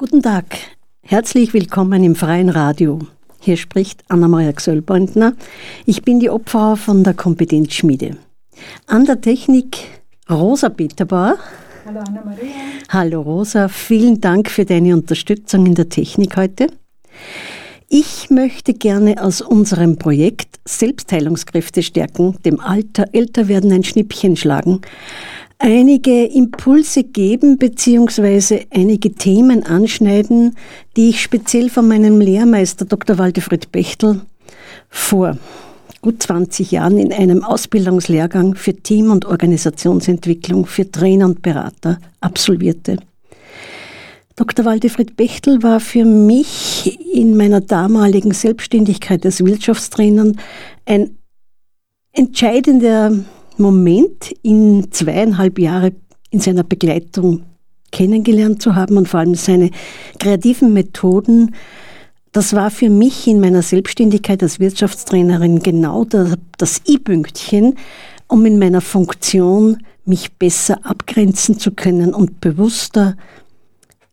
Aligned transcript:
Guten 0.00 0.22
Tag, 0.22 0.56
herzlich 1.02 1.54
willkommen 1.54 2.04
im 2.04 2.14
Freien 2.14 2.50
Radio. 2.50 3.00
Hier 3.40 3.56
spricht 3.56 4.04
Anna-Maria 4.06 4.52
Gsöllbeutner. 4.52 5.32
Ich 5.86 6.02
bin 6.02 6.20
die 6.20 6.30
Opfer 6.30 6.76
von 6.76 7.02
der 7.02 7.14
Kompetenzschmiede. 7.14 8.16
An 8.86 9.06
der 9.06 9.20
Technik 9.20 9.76
Rosa 10.30 10.68
Peterbauer. 10.68 11.38
Hallo 11.84 11.98
Anna-Maria. 11.98 12.54
Hallo 12.90 13.22
Rosa, 13.22 13.66
vielen 13.66 14.20
Dank 14.20 14.48
für 14.48 14.64
deine 14.64 14.94
Unterstützung 14.94 15.66
in 15.66 15.74
der 15.74 15.88
Technik 15.88 16.36
heute. 16.36 16.68
Ich 17.88 18.30
möchte 18.30 18.74
gerne 18.74 19.20
aus 19.20 19.40
unserem 19.40 19.98
Projekt 19.98 20.60
Selbstheilungskräfte 20.64 21.82
stärken, 21.82 22.36
dem 22.44 22.60
Alter 22.60 23.06
älter 23.14 23.48
werden 23.48 23.72
ein 23.72 23.82
Schnippchen 23.82 24.36
schlagen, 24.36 24.80
einige 25.58 26.24
Impulse 26.24 27.04
geben 27.04 27.58
bzw. 27.58 28.66
einige 28.70 29.12
Themen 29.12 29.64
anschneiden, 29.64 30.56
die 30.96 31.10
ich 31.10 31.22
speziell 31.22 31.68
von 31.68 31.88
meinem 31.88 32.20
Lehrmeister 32.20 32.84
Dr. 32.84 33.18
Waldefried 33.18 33.70
Bechtel 33.72 34.22
vor 34.88 35.36
gut 36.00 36.22
20 36.22 36.70
Jahren 36.70 36.98
in 36.98 37.12
einem 37.12 37.42
Ausbildungslehrgang 37.42 38.54
für 38.54 38.74
Team- 38.74 39.10
und 39.10 39.26
Organisationsentwicklung 39.26 40.66
für 40.66 40.90
Trainer 40.90 41.26
und 41.26 41.42
Berater 41.42 41.98
absolvierte. 42.20 42.98
Dr. 44.36 44.64
Waldefried 44.64 45.16
Bechtel 45.16 45.64
war 45.64 45.80
für 45.80 46.04
mich 46.04 46.96
in 47.12 47.36
meiner 47.36 47.60
damaligen 47.60 48.32
Selbstständigkeit 48.32 49.26
als 49.26 49.44
Wirtschaftstrainer 49.44 50.32
ein 50.86 51.18
entscheidender 52.12 53.24
Moment, 53.58 54.34
ihn 54.42 54.88
zweieinhalb 54.90 55.58
Jahre 55.58 55.92
in 56.30 56.40
seiner 56.40 56.64
Begleitung 56.64 57.42
kennengelernt 57.90 58.62
zu 58.62 58.74
haben 58.74 58.96
und 58.96 59.08
vor 59.08 59.20
allem 59.20 59.34
seine 59.34 59.70
kreativen 60.18 60.72
Methoden. 60.72 61.54
Das 62.32 62.54
war 62.54 62.70
für 62.70 62.90
mich 62.90 63.26
in 63.26 63.40
meiner 63.40 63.62
Selbstständigkeit 63.62 64.42
als 64.42 64.60
Wirtschaftstrainerin 64.60 65.60
genau 65.60 66.04
das 66.04 66.82
I-Pünktchen, 66.86 67.76
um 68.28 68.44
in 68.44 68.58
meiner 68.58 68.80
Funktion 68.80 69.78
mich 70.04 70.32
besser 70.32 70.84
abgrenzen 70.84 71.58
zu 71.58 71.72
können 71.72 72.14
und 72.14 72.40
bewusster 72.40 73.16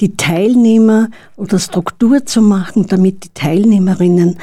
die 0.02 0.18
Teilnehmer 0.18 1.10
oder 1.38 1.60
Struktur 1.60 2.26
zu 2.26 2.42
machen, 2.42 2.88
damit 2.88 3.24
die 3.24 3.34
Teilnehmerinnen 3.34 4.38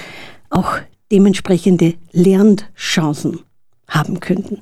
auch 0.51 0.79
dementsprechende 1.11 1.95
Lernchancen 2.13 3.41
haben 3.95 4.21
könnten. 4.21 4.61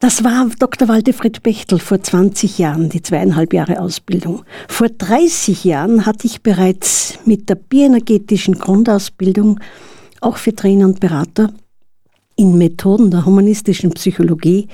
Das 0.00 0.24
war 0.24 0.48
Dr. 0.58 0.88
Waldefried 0.88 1.42
Bechtel 1.42 1.78
vor 1.78 2.02
20 2.02 2.58
Jahren, 2.58 2.88
die 2.88 3.02
zweieinhalb 3.02 3.52
Jahre 3.52 3.80
Ausbildung. 3.80 4.44
Vor 4.68 4.88
30 4.88 5.64
Jahren 5.64 6.06
hatte 6.06 6.26
ich 6.26 6.42
bereits 6.42 7.18
mit 7.24 7.48
der 7.48 7.54
bioenergetischen 7.54 8.58
Grundausbildung, 8.58 9.60
auch 10.20 10.38
für 10.38 10.54
Trainer 10.54 10.86
und 10.86 10.98
Berater, 10.98 11.52
in 12.34 12.58
Methoden 12.58 13.10
der 13.10 13.26
humanistischen 13.26 13.90
Psychologie 13.90 14.68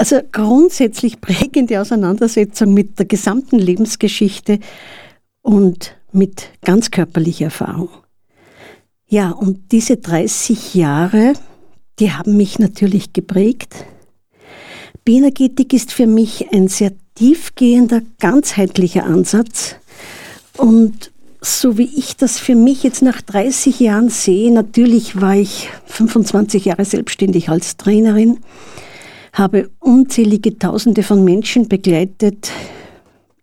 also 0.00 0.20
grundsätzlich 0.32 1.20
prägende 1.20 1.78
Auseinandersetzung 1.78 2.72
mit 2.72 2.98
der 2.98 3.04
gesamten 3.04 3.58
Lebensgeschichte 3.58 4.58
und 5.42 5.94
mit 6.10 6.48
ganz 6.62 6.90
körperlicher 6.90 7.46
Erfahrung. 7.46 7.90
Ja, 9.06 9.30
und 9.30 9.72
diese 9.72 9.98
30 9.98 10.74
Jahre, 10.74 11.34
die 12.00 12.12
haben 12.12 12.36
mich 12.36 12.58
natürlich 12.58 13.12
geprägt. 13.12 13.84
Bioenergetik 15.04 15.72
ist 15.72 15.92
für 15.92 16.06
mich 16.06 16.52
ein 16.52 16.68
sehr 16.68 16.92
tiefgehender, 17.14 18.02
ganzheitlicher 18.18 19.04
Ansatz. 19.04 19.76
Und 20.56 21.12
so 21.40 21.78
wie 21.78 21.90
ich 21.96 22.16
das 22.16 22.38
für 22.38 22.54
mich 22.54 22.82
jetzt 22.82 23.02
nach 23.02 23.22
30 23.22 23.80
Jahren 23.80 24.10
sehe, 24.10 24.52
natürlich 24.52 25.20
war 25.20 25.36
ich 25.36 25.68
25 25.86 26.66
Jahre 26.66 26.84
selbstständig 26.84 27.48
als 27.48 27.76
Trainerin 27.76 28.38
habe 29.32 29.70
unzählige 29.78 30.58
Tausende 30.58 31.02
von 31.02 31.24
Menschen 31.24 31.68
begleitet 31.68 32.50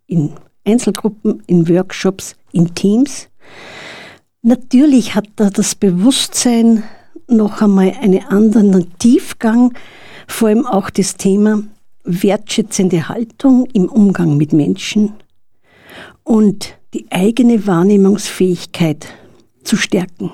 in 0.05 0.33
Einzelgruppen, 0.65 1.43
in 1.47 1.67
Workshops, 1.69 2.35
in 2.51 2.73
Teams. 2.75 3.29
Natürlich 4.41 5.15
hat 5.15 5.27
da 5.35 5.49
das 5.49 5.75
Bewusstsein 5.75 6.83
noch 7.27 7.61
einmal 7.61 7.93
einen 8.01 8.23
anderen 8.25 8.97
Tiefgang, 8.99 9.73
vor 10.27 10.49
allem 10.49 10.65
auch 10.65 10.89
das 10.89 11.15
Thema 11.15 11.63
wertschätzende 12.03 13.09
Haltung 13.09 13.67
im 13.73 13.89
Umgang 13.89 14.37
mit 14.37 14.53
Menschen 14.53 15.13
und 16.23 16.77
die 16.93 17.05
eigene 17.11 17.67
Wahrnehmungsfähigkeit 17.67 19.07
zu 19.63 19.75
stärken. 19.75 20.31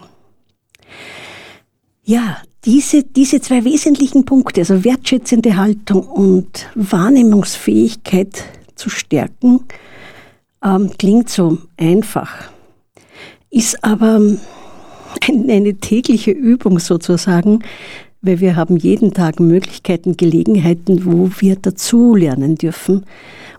Ja, 2.03 2.37
diese, 2.65 3.03
diese 3.03 3.41
zwei 3.41 3.65
wesentlichen 3.65 4.25
Punkte, 4.25 4.61
also 4.61 4.83
wertschätzende 4.83 5.57
Haltung 5.57 6.07
und 6.07 6.67
Wahrnehmungsfähigkeit 6.75 8.43
zu 8.75 8.89
stärken, 8.89 9.61
ähm, 10.63 10.91
klingt 10.97 11.29
so 11.29 11.57
einfach, 11.77 12.51
ist 13.49 13.83
aber 13.83 14.19
eine 15.29 15.75
tägliche 15.75 16.31
Übung 16.31 16.79
sozusagen, 16.79 17.59
weil 18.21 18.39
wir 18.39 18.55
haben 18.55 18.77
jeden 18.77 19.13
Tag 19.13 19.39
Möglichkeiten, 19.39 20.15
Gelegenheiten, 20.15 21.05
wo 21.05 21.29
wir 21.39 21.55
dazulernen 21.55 22.55
dürfen. 22.55 23.05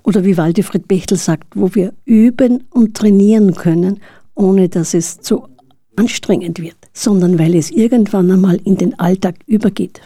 Oder 0.03 0.25
wie 0.25 0.37
Waldefried 0.37 0.89
Bechtel 0.89 1.19
sagt, 1.19 1.49
wo 1.55 1.75
wir 1.75 1.93
üben 2.05 2.65
und 2.71 2.95
trainieren 2.97 3.55
können, 3.55 4.01
ohne 4.35 4.69
dass 4.69 4.95
es 4.95 5.21
zu 5.21 5.49
anstrengend 5.97 6.61
wird 6.61 6.77
sondern 6.95 7.39
weil 7.39 7.55
es 7.55 7.71
irgendwann 7.71 8.31
einmal 8.31 8.57
in 8.65 8.77
den 8.77 8.99
Alltag 8.99 9.35
übergeht. 9.47 10.01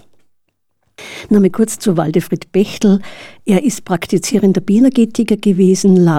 Nochmal 1.28 1.50
kurz 1.50 1.78
zu 1.78 1.96
Waldefried 1.96 2.50
Bechtel. 2.50 3.00
Er 3.44 3.62
ist 3.62 3.84
praktizierender 3.84 4.60
Bioenergetiker 4.60 5.36
gewesen. 5.36 6.10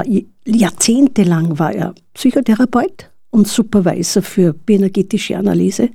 Jahrzehntelang 0.45 1.59
war 1.59 1.73
er 1.73 1.95
Psychotherapeut 2.13 3.09
und 3.31 3.47
Supervisor 3.47 4.23
für 4.23 4.53
bioenergetische 4.53 5.37
Analyse. 5.37 5.89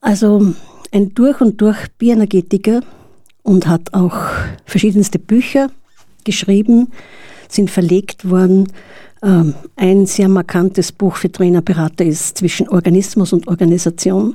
Also 0.00 0.54
ein 0.92 1.14
durch 1.14 1.40
und 1.40 1.60
durch 1.60 1.88
Bioenergetiker 1.98 2.82
und 3.42 3.66
hat 3.66 3.92
auch 3.94 4.16
verschiedenste 4.64 5.18
Bücher 5.18 5.70
geschrieben, 6.24 6.88
sind 7.48 7.70
verlegt 7.70 8.28
worden 8.28 8.68
ähm, 9.22 9.54
ein 9.76 10.06
sehr 10.06 10.28
markantes 10.28 10.92
Buch 10.92 11.16
für 11.16 11.30
Trainerberater 11.30 12.04
ist 12.04 12.38
Zwischen 12.38 12.68
Organismus 12.68 13.32
und 13.32 13.48
Organisation. 13.48 14.34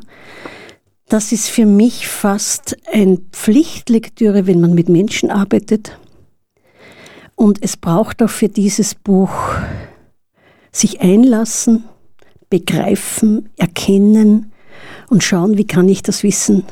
Das 1.07 1.31
ist 1.31 1.49
für 1.49 1.65
mich 1.65 2.07
fast 2.07 2.77
ein 2.91 3.19
Pflichtlektüre, 3.31 4.47
wenn 4.47 4.61
man 4.61 4.73
mit 4.73 4.89
Menschen 4.89 5.29
arbeitet. 5.29 5.97
Und 7.35 7.59
es 7.61 7.75
braucht 7.75 8.21
auch 8.21 8.29
für 8.29 8.49
dieses 8.49 8.95
Buch 8.95 9.31
sich 10.71 11.01
einlassen, 11.01 11.85
begreifen, 12.49 13.49
erkennen 13.57 14.51
und 15.09 15.23
schauen, 15.23 15.57
wie 15.57 15.67
kann 15.67 15.89
ich 15.89 16.01
das 16.01 16.23
Wissen 16.23 16.63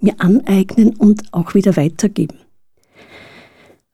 mir 0.00 0.14
aneignen 0.18 0.94
und 0.96 1.32
auch 1.32 1.54
wieder 1.54 1.76
weitergeben. 1.76 2.38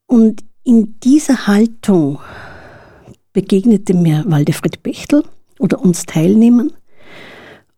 Und 0.07 0.43
in 0.65 0.99
dieser 1.01 1.47
Haltung 1.47 2.19
begegnete 3.33 3.95
mir 3.95 4.25
Waldefried 4.27 4.83
Bechtel 4.83 5.23
oder 5.59 5.81
uns 5.81 6.05
Teilnehmern. 6.05 6.73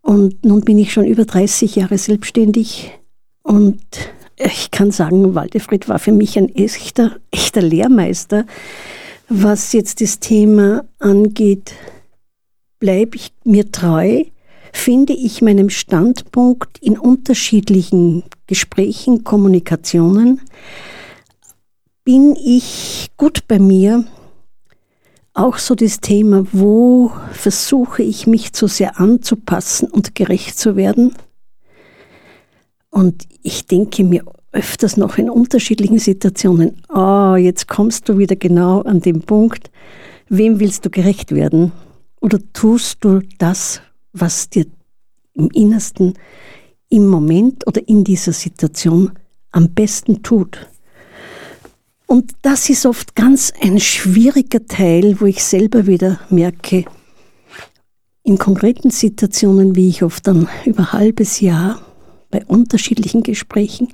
Und 0.01 0.43
nun 0.43 0.61
bin 0.61 0.79
ich 0.79 0.91
schon 0.91 1.05
über 1.05 1.25
30 1.25 1.75
Jahre 1.75 1.97
selbstständig 1.97 2.91
und 3.43 3.83
ich 4.37 4.71
kann 4.71 4.91
sagen, 4.91 5.35
Waldefried 5.35 5.87
war 5.87 5.99
für 5.99 6.11
mich 6.11 6.37
ein 6.37 6.49
echter, 6.49 7.17
echter 7.31 7.61
Lehrmeister. 7.61 8.45
Was 9.35 9.73
jetzt 9.73 9.99
das 9.99 10.19
Thema 10.19 10.85
angeht, 10.99 11.73
bleibe 12.77 13.15
ich 13.15 13.33
mir 13.43 13.71
treu, 13.71 14.25
finde 14.71 15.13
ich 15.13 15.41
meinem 15.41 15.71
Standpunkt 15.71 16.77
in 16.77 16.99
unterschiedlichen 16.99 18.25
Gesprächen, 18.45 19.23
Kommunikationen, 19.23 20.39
bin 22.03 22.35
ich 22.35 23.09
gut 23.17 23.47
bei 23.47 23.57
mir 23.57 24.05
auch 25.33 25.57
so 25.57 25.73
das 25.73 25.99
Thema, 25.99 26.45
wo 26.51 27.11
versuche 27.31 28.03
ich 28.03 28.27
mich 28.27 28.53
zu 28.53 28.67
sehr 28.67 28.99
anzupassen 28.99 29.89
und 29.89 30.13
gerecht 30.13 30.59
zu 30.59 30.75
werden. 30.75 31.15
Und 32.91 33.27
ich 33.41 33.65
denke 33.65 34.03
mir 34.03 34.25
öfters 34.53 34.97
noch 34.97 35.17
in 35.17 35.29
unterschiedlichen 35.29 35.99
Situationen, 35.99 36.81
oh, 36.93 37.35
jetzt 37.35 37.67
kommst 37.67 38.07
du 38.07 38.17
wieder 38.17 38.35
genau 38.35 38.81
an 38.81 39.01
den 39.01 39.21
Punkt, 39.21 39.71
wem 40.29 40.59
willst 40.59 40.85
du 40.85 40.89
gerecht 40.89 41.33
werden? 41.33 41.71
Oder 42.21 42.39
tust 42.53 43.03
du 43.03 43.21
das, 43.39 43.81
was 44.13 44.49
dir 44.49 44.65
im 45.33 45.49
Innersten, 45.49 46.13
im 46.89 47.07
Moment 47.07 47.67
oder 47.67 47.85
in 47.87 48.03
dieser 48.03 48.31
Situation 48.31 49.11
am 49.51 49.69
besten 49.73 50.23
tut? 50.23 50.69
Und 52.05 52.31
das 52.43 52.69
ist 52.69 52.85
oft 52.85 53.15
ganz 53.15 53.51
ein 53.59 53.79
schwieriger 53.79 54.65
Teil, 54.65 55.19
wo 55.19 55.25
ich 55.25 55.43
selber 55.43 55.87
wieder 55.87 56.19
merke, 56.29 56.85
in 58.23 58.37
konkreten 58.37 58.91
Situationen, 58.91 59.75
wie 59.75 59.89
ich 59.89 60.03
oft 60.03 60.27
dann 60.27 60.47
über 60.65 60.81
ein 60.81 60.93
halbes 60.93 61.41
Jahr 61.41 61.81
bei 62.29 62.45
unterschiedlichen 62.45 63.23
Gesprächen 63.23 63.89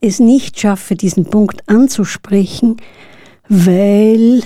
es 0.00 0.20
nicht 0.20 0.58
schaffe, 0.58 0.96
diesen 0.96 1.24
Punkt 1.24 1.68
anzusprechen, 1.68 2.76
weil 3.48 4.42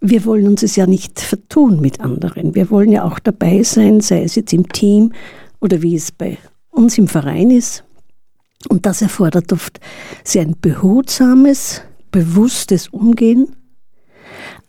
wir 0.00 0.24
wollen 0.26 0.48
uns 0.48 0.62
es 0.62 0.76
ja 0.76 0.86
nicht 0.86 1.20
vertun 1.20 1.80
mit 1.80 2.00
anderen. 2.00 2.54
Wir 2.54 2.70
wollen 2.70 2.92
ja 2.92 3.04
auch 3.04 3.18
dabei 3.18 3.62
sein, 3.62 4.00
sei 4.00 4.22
es 4.22 4.34
jetzt 4.34 4.52
im 4.52 4.68
Team 4.68 5.12
oder 5.60 5.80
wie 5.80 5.96
es 5.96 6.12
bei 6.12 6.36
uns 6.70 6.98
im 6.98 7.08
Verein 7.08 7.50
ist. 7.50 7.84
Und 8.68 8.86
das 8.86 9.02
erfordert 9.02 9.52
oft 9.52 9.80
sehr 10.22 10.42
ein 10.42 10.56
behutsames, 10.60 11.82
bewusstes 12.10 12.88
Umgehen, 12.88 13.56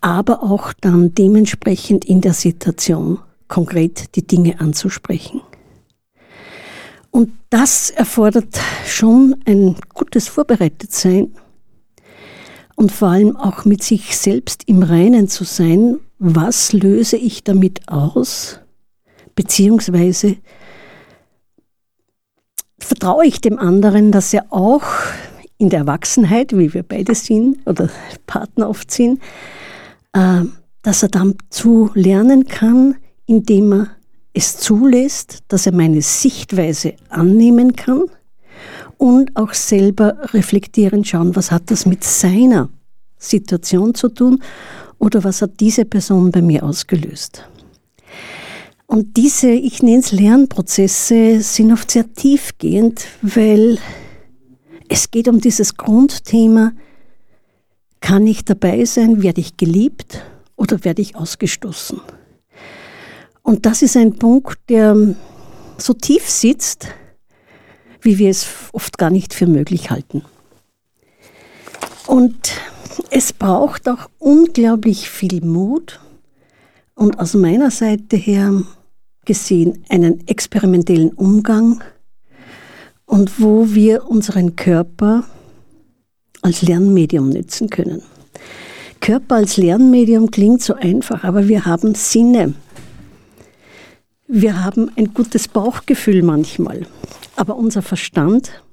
aber 0.02 0.44
auch 0.44 0.74
dann 0.74 1.14
dementsprechend 1.14 2.06
in 2.06 2.22
der 2.22 2.34
Situation 2.34 3.20
konkret 3.48 4.16
die 4.16 4.26
Dinge 4.26 4.60
anzusprechen. 4.60 5.42
Und 7.16 7.32
das 7.50 7.92
erfordert 7.92 8.60
schon 8.86 9.38
ein 9.46 9.78
gutes 9.94 10.28
Vorbereitetsein 10.28 11.34
und 12.76 12.92
vor 12.92 13.08
allem 13.08 13.38
auch 13.38 13.64
mit 13.64 13.84
sich 13.84 14.18
selbst 14.18 14.64
im 14.68 14.84
Reinen 14.84 15.30
zu 15.30 15.46
sein, 15.46 15.96
was 16.20 16.74
löse 16.74 17.16
ich 17.16 17.46
damit 17.46 17.88
aus, 17.88 18.60
beziehungsweise 19.34 20.36
vertraue 22.80 23.26
ich 23.26 23.40
dem 23.40 23.60
anderen, 23.60 24.12
dass 24.12 24.34
er 24.34 24.48
auch 24.50 24.84
in 25.58 25.70
der 25.70 25.80
Erwachsenheit, 25.80 26.52
wie 26.58 26.74
wir 26.74 26.84
beide 26.84 27.16
sind 27.16 27.66
oder 27.66 27.90
Partner 28.28 28.68
oft 28.68 28.92
sind, 28.92 29.22
äh, 30.12 30.42
dass 30.82 31.02
er 31.02 31.08
dann 31.08 31.36
zu 31.50 31.92
lernen 31.94 32.46
kann, 32.46 32.98
indem 33.26 33.72
er 33.72 33.96
es 34.36 34.58
zulässt, 34.58 35.40
dass 35.48 35.66
er 35.66 35.74
meine 35.74 36.02
Sichtweise 36.02 36.96
annehmen 37.10 37.76
kann 37.76 38.04
und 38.98 39.36
auch 39.36 39.54
selber 39.54 40.18
reflektieren 40.34 41.06
schauen, 41.06 41.36
was 41.36 41.52
hat 41.52 41.72
das 41.72 41.86
mit 41.86 42.04
seiner 42.04 42.70
Situation 43.18 43.96
zu 43.96 44.10
tun 44.10 44.44
oder 45.00 45.24
was 45.24 45.42
hat 45.42 45.60
diese 45.60 45.86
Person 45.86 46.32
bei 46.32 46.42
mir 46.42 46.64
ausgelöst. 46.64 47.48
Und 48.88 49.18
diese, 49.18 49.50
ich 49.50 49.82
nenne 49.82 50.00
es 50.00 50.12
Lernprozesse, 50.12 51.42
sind 51.42 51.72
oft 51.72 51.90
sehr 51.90 52.14
tiefgehend, 52.14 53.08
weil 53.22 53.80
es 54.90 55.10
geht 55.12 55.28
um 55.28 55.40
dieses 55.40 55.76
Grundthema, 55.78 56.74
kann 58.02 58.28
ich 58.28 58.46
dabei 58.46 58.86
sein, 58.86 59.24
werde 59.24 59.42
ich 59.42 59.58
geliebt 59.58 60.22
oder 60.58 60.84
werde 60.84 61.02
ich 61.02 61.16
ausgestoßen? 61.16 62.02
Und 63.46 63.68
das 63.68 63.84
ist 63.84 63.96
ein 63.96 64.16
Punkt, 64.16 64.58
der 64.70 65.16
so 65.78 65.94
tief 65.94 66.28
sitzt, 66.28 66.88
wie 68.02 68.18
wir 68.18 68.32
es 68.32 68.48
oft 68.74 68.98
gar 68.98 69.12
nicht 69.12 69.36
für 69.36 69.46
möglich 69.46 69.92
halten. 69.92 70.24
Und 72.08 72.54
es 73.12 73.34
braucht 73.34 73.88
auch 73.88 74.10
unglaublich 74.18 75.12
viel 75.12 75.46
Mut 75.46 76.00
und 76.96 77.20
aus 77.20 77.36
meiner 77.36 77.70
Seite 77.70 78.16
her 78.18 78.64
gesehen 79.26 79.86
einen 79.90 80.28
experimentellen 80.28 81.12
Umgang 81.12 81.84
und 83.06 83.40
wo 83.40 83.76
wir 83.76 84.10
unseren 84.10 84.56
Körper 84.56 85.24
als 86.42 86.64
Lernmedium 86.64 87.30
nützen 87.30 87.70
können. 87.70 88.02
Körper 89.02 89.36
als 89.36 89.58
Lernmedium 89.58 90.32
klingt 90.32 90.64
so 90.64 90.74
einfach, 90.74 91.24
aber 91.24 91.48
wir 91.48 91.66
haben 91.66 91.94
Sinne. 91.94 92.56
Wir 94.28 94.64
haben 94.64 94.90
ein 94.96 95.14
gutes 95.14 95.48
Bauchgefühl 95.48 96.24
manchmal, 96.24 96.88
aber 97.36 97.58
unser 97.58 97.84
Verstand, 97.84 98.64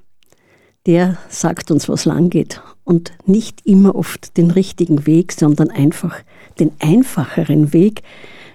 der 0.87 1.19
sagt 1.29 1.71
uns, 1.71 1.91
was 1.91 2.07
lang 2.07 2.31
geht 2.31 2.63
und 2.85 3.13
nicht 3.27 3.67
immer 3.67 3.95
oft 3.95 4.39
den 4.39 4.51
richtigen 4.51 5.05
Weg, 5.05 5.33
sondern 5.33 5.71
einfach 5.71 6.17
den 6.59 6.73
einfacheren 6.79 7.75
Weg, 7.75 8.03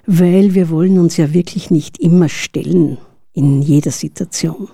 weil 0.07 0.55
wir 0.55 0.71
wollen 0.71 0.97
uns 0.97 1.17
ja 1.17 1.35
wirklich 1.35 1.69
nicht 1.69 1.99
immer 1.99 2.29
stellen 2.29 2.97
in 3.31 3.61
jeder 3.61 3.91
Situation. 3.91 4.67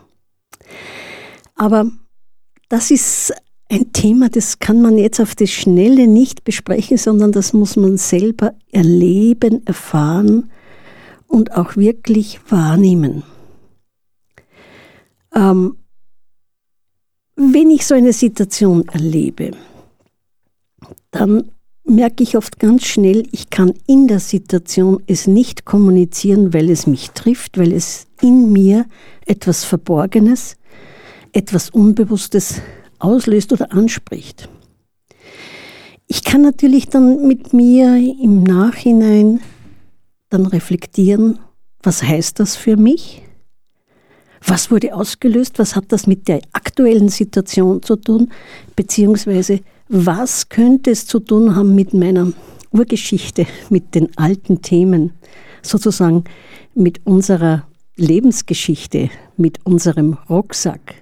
Aber 1.56 1.92
das 2.70 2.90
ist 2.90 3.34
ein 3.70 3.92
Thema, 3.92 4.30
das 4.30 4.60
kann 4.60 4.82
man 4.82 4.98
jetzt 4.98 5.20
auf 5.20 5.36
die 5.36 5.48
Schnelle 5.48 6.08
nicht 6.08 6.46
besprechen, 6.46 6.98
sondern 6.98 7.34
das 7.34 7.52
muss 7.52 7.76
man 7.76 7.98
selber 7.98 8.54
erleben, 8.72 9.66
erfahren 9.68 10.50
und 11.34 11.58
auch 11.58 11.76
wirklich 11.76 12.40
wahrnehmen. 12.48 13.24
Ähm, 15.34 15.78
wenn 17.36 17.72
ich 17.72 17.88
so 17.88 17.96
eine 17.96 18.14
Situation 18.14 18.88
erlebe, 18.88 19.50
dann 21.10 21.50
merke 21.86 22.22
ich 22.22 22.38
oft 22.38 22.60
ganz 22.60 22.86
schnell, 22.86 23.24
ich 23.32 23.50
kann 23.50 23.74
in 23.88 24.08
der 24.08 24.20
Situation 24.20 25.02
es 25.08 25.26
nicht 25.26 25.66
kommunizieren, 25.66 26.54
weil 26.54 26.70
es 26.70 26.86
mich 26.86 27.10
trifft, 27.12 27.58
weil 27.58 27.74
es 27.74 28.06
in 28.22 28.54
mir 28.54 28.86
etwas 29.26 29.66
Verborgenes, 29.66 30.56
etwas 31.32 31.72
Unbewusstes 31.72 32.62
auslöst 33.00 33.52
oder 33.52 33.72
anspricht. 33.72 34.50
Ich 36.06 36.24
kann 36.24 36.44
natürlich 36.44 36.90
dann 36.90 37.28
mit 37.28 37.54
mir 37.54 37.96
im 37.96 38.44
Nachhinein 38.44 39.40
dann 40.34 40.46
reflektieren, 40.48 41.40
was 41.82 42.02
heißt 42.02 42.40
das 42.40 42.56
für 42.56 42.76
mich? 42.76 43.22
Was 44.46 44.72
wurde 44.72 44.94
ausgelöst? 44.94 45.60
Was 45.60 45.76
hat 45.76 45.86
das 45.90 46.08
mit 46.08 46.28
der 46.28 46.42
aktuellen 46.52 47.10
Situation 47.10 47.82
zu 47.82 47.96
tun? 47.96 48.32
Beziehungsweise 48.76 49.62
was 49.88 50.50
könnte 50.50 50.92
es 50.92 51.06
zu 51.06 51.20
tun 51.20 51.56
haben 51.56 51.76
mit 51.76 51.94
meiner 51.94 52.34
Urgeschichte, 52.72 53.46
mit 53.70 53.96
den 53.96 54.10
alten 54.18 54.62
Themen, 54.62 55.14
sozusagen 55.62 56.24
mit 56.74 57.06
unserer 57.06 57.68
Lebensgeschichte, 57.96 59.10
mit 59.38 59.60
unserem 59.66 60.18
Rucksack, 60.30 60.96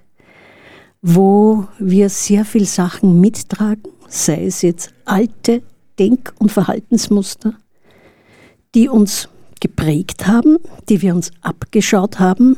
wo 1.02 1.68
wir 1.80 2.10
sehr 2.10 2.44
viel 2.44 2.66
Sachen 2.66 3.22
mittragen, 3.22 3.92
sei 4.08 4.46
es 4.46 4.62
jetzt 4.62 4.94
alte 5.06 5.64
Denk- 5.98 6.34
und 6.38 6.52
Verhaltensmuster, 6.52 7.54
die 8.76 8.90
uns 8.90 9.30
geprägt 9.60 10.28
haben, 10.28 10.58
die 10.90 11.02
wir 11.02 11.14
uns 11.14 11.32
abgeschaut 11.42 12.20
haben, 12.20 12.58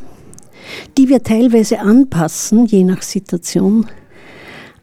die 0.97 1.09
wir 1.09 1.23
teilweise 1.23 1.79
anpassen, 1.79 2.65
je 2.65 2.83
nach 2.83 3.01
Situation. 3.01 3.87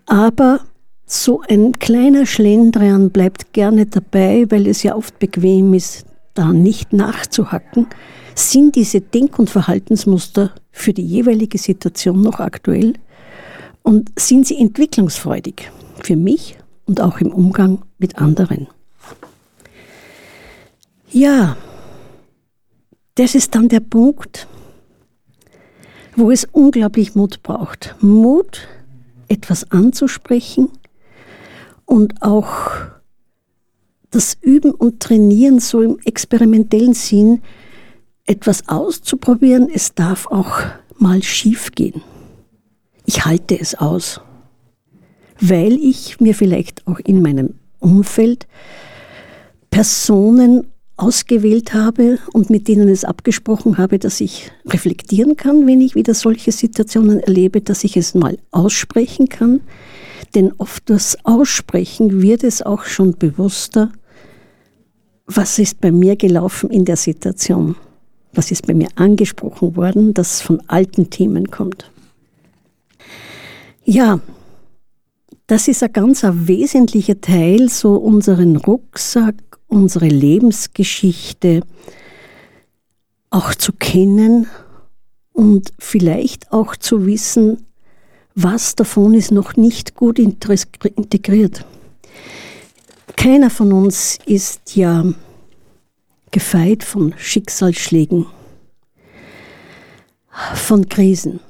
Aber 0.06 0.60
so 1.06 1.42
ein 1.48 1.72
kleiner 1.72 2.26
Schlendrian 2.26 3.10
bleibt 3.10 3.52
gerne 3.52 3.86
dabei, 3.86 4.46
weil 4.50 4.66
es 4.66 4.82
ja 4.82 4.94
oft 4.94 5.18
bequem 5.18 5.74
ist, 5.74 6.04
da 6.34 6.52
nicht 6.52 6.92
nachzuhacken. 6.92 7.86
Sind 8.34 8.76
diese 8.76 9.00
Denk- 9.00 9.38
und 9.38 9.50
Verhaltensmuster 9.50 10.54
für 10.70 10.92
die 10.92 11.04
jeweilige 11.04 11.58
Situation 11.58 12.22
noch 12.22 12.38
aktuell? 12.38 12.94
Und 13.82 14.12
sind 14.18 14.46
sie 14.46 14.58
entwicklungsfreudig 14.58 15.70
für 16.02 16.16
mich 16.16 16.56
und 16.86 17.00
auch 17.00 17.20
im 17.20 17.32
Umgang 17.32 17.82
mit 17.98 18.18
anderen? 18.18 18.68
Ja, 21.12 21.56
das 23.16 23.34
ist 23.34 23.54
dann 23.54 23.68
der 23.68 23.80
Punkt, 23.80 24.46
wo 26.14 26.30
es 26.30 26.46
unglaublich 26.52 27.14
Mut 27.16 27.42
braucht. 27.42 27.96
Mut, 28.00 28.68
etwas 29.28 29.70
anzusprechen 29.72 30.68
und 31.84 32.22
auch 32.22 32.70
das 34.10 34.36
Üben 34.40 34.70
und 34.70 35.00
Trainieren 35.00 35.60
so 35.60 35.82
im 35.82 35.98
experimentellen 36.04 36.94
Sinn, 36.94 37.42
etwas 38.26 38.68
auszuprobieren. 38.68 39.68
Es 39.72 39.94
darf 39.94 40.26
auch 40.28 40.60
mal 40.98 41.22
schief 41.22 41.72
gehen. 41.72 42.02
Ich 43.06 43.24
halte 43.24 43.58
es 43.58 43.74
aus, 43.74 44.20
weil 45.40 45.72
ich 45.72 46.20
mir 46.20 46.34
vielleicht 46.34 46.86
auch 46.86 47.00
in 47.00 47.22
meinem 47.22 47.54
Umfeld 47.80 48.46
Personen 49.70 50.66
ausgewählt 51.00 51.72
habe 51.72 52.18
und 52.32 52.50
mit 52.50 52.68
denen 52.68 52.88
es 52.88 53.04
abgesprochen 53.04 53.78
habe, 53.78 53.98
dass 53.98 54.20
ich 54.20 54.50
reflektieren 54.66 55.36
kann, 55.36 55.66
wenn 55.66 55.80
ich 55.80 55.94
wieder 55.94 56.14
solche 56.14 56.52
Situationen 56.52 57.20
erlebe, 57.20 57.60
dass 57.60 57.84
ich 57.84 57.96
es 57.96 58.14
mal 58.14 58.38
aussprechen 58.50 59.28
kann. 59.28 59.60
Denn 60.34 60.52
oft 60.58 60.88
das 60.90 61.16
Aussprechen 61.24 62.22
wird 62.22 62.44
es 62.44 62.62
auch 62.62 62.84
schon 62.84 63.16
bewusster, 63.16 63.90
was 65.26 65.58
ist 65.58 65.80
bei 65.80 65.90
mir 65.90 66.16
gelaufen 66.16 66.70
in 66.70 66.84
der 66.84 66.96
Situation, 66.96 67.76
was 68.32 68.50
ist 68.50 68.66
bei 68.66 68.74
mir 68.74 68.88
angesprochen 68.96 69.76
worden, 69.76 70.12
das 70.12 70.42
von 70.42 70.60
alten 70.68 71.10
Themen 71.10 71.50
kommt. 71.50 71.90
Ja, 73.84 74.20
Das 75.50 75.66
ist 75.66 75.82
ein 75.82 75.92
ganz 75.92 76.22
wesentlicher 76.22 77.20
Teil, 77.20 77.68
so 77.68 77.96
unseren 77.96 78.54
Rucksack, 78.54 79.49
unsere 79.70 80.08
Lebensgeschichte 80.08 81.62
auch 83.30 83.54
zu 83.54 83.72
kennen 83.72 84.48
und 85.32 85.72
vielleicht 85.78 86.52
auch 86.52 86.76
zu 86.76 87.06
wissen, 87.06 87.66
was 88.34 88.74
davon 88.74 89.14
ist 89.14 89.30
noch 89.30 89.56
nicht 89.56 89.94
gut 89.94 90.18
integriert. 90.18 91.64
Keiner 93.16 93.50
von 93.50 93.72
uns 93.72 94.18
ist 94.26 94.76
ja 94.76 95.04
gefeit 96.30 96.82
von 96.84 97.14
Schicksalsschlägen, 97.16 98.26
von 100.54 100.88
Krisen. 100.88 101.40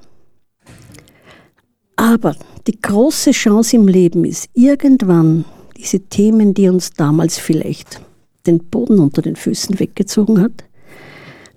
Aber 1.96 2.34
die 2.66 2.80
große 2.80 3.30
Chance 3.32 3.76
im 3.76 3.88
Leben 3.88 4.24
ist, 4.24 4.48
irgendwann 4.54 5.44
diese 5.76 6.00
Themen, 6.00 6.54
die 6.54 6.68
uns 6.68 6.90
damals 6.92 7.38
vielleicht 7.38 8.00
den 8.46 8.58
Boden 8.70 8.98
unter 8.98 9.22
den 9.22 9.36
Füßen 9.36 9.78
weggezogen 9.78 10.40
hat, 10.40 10.64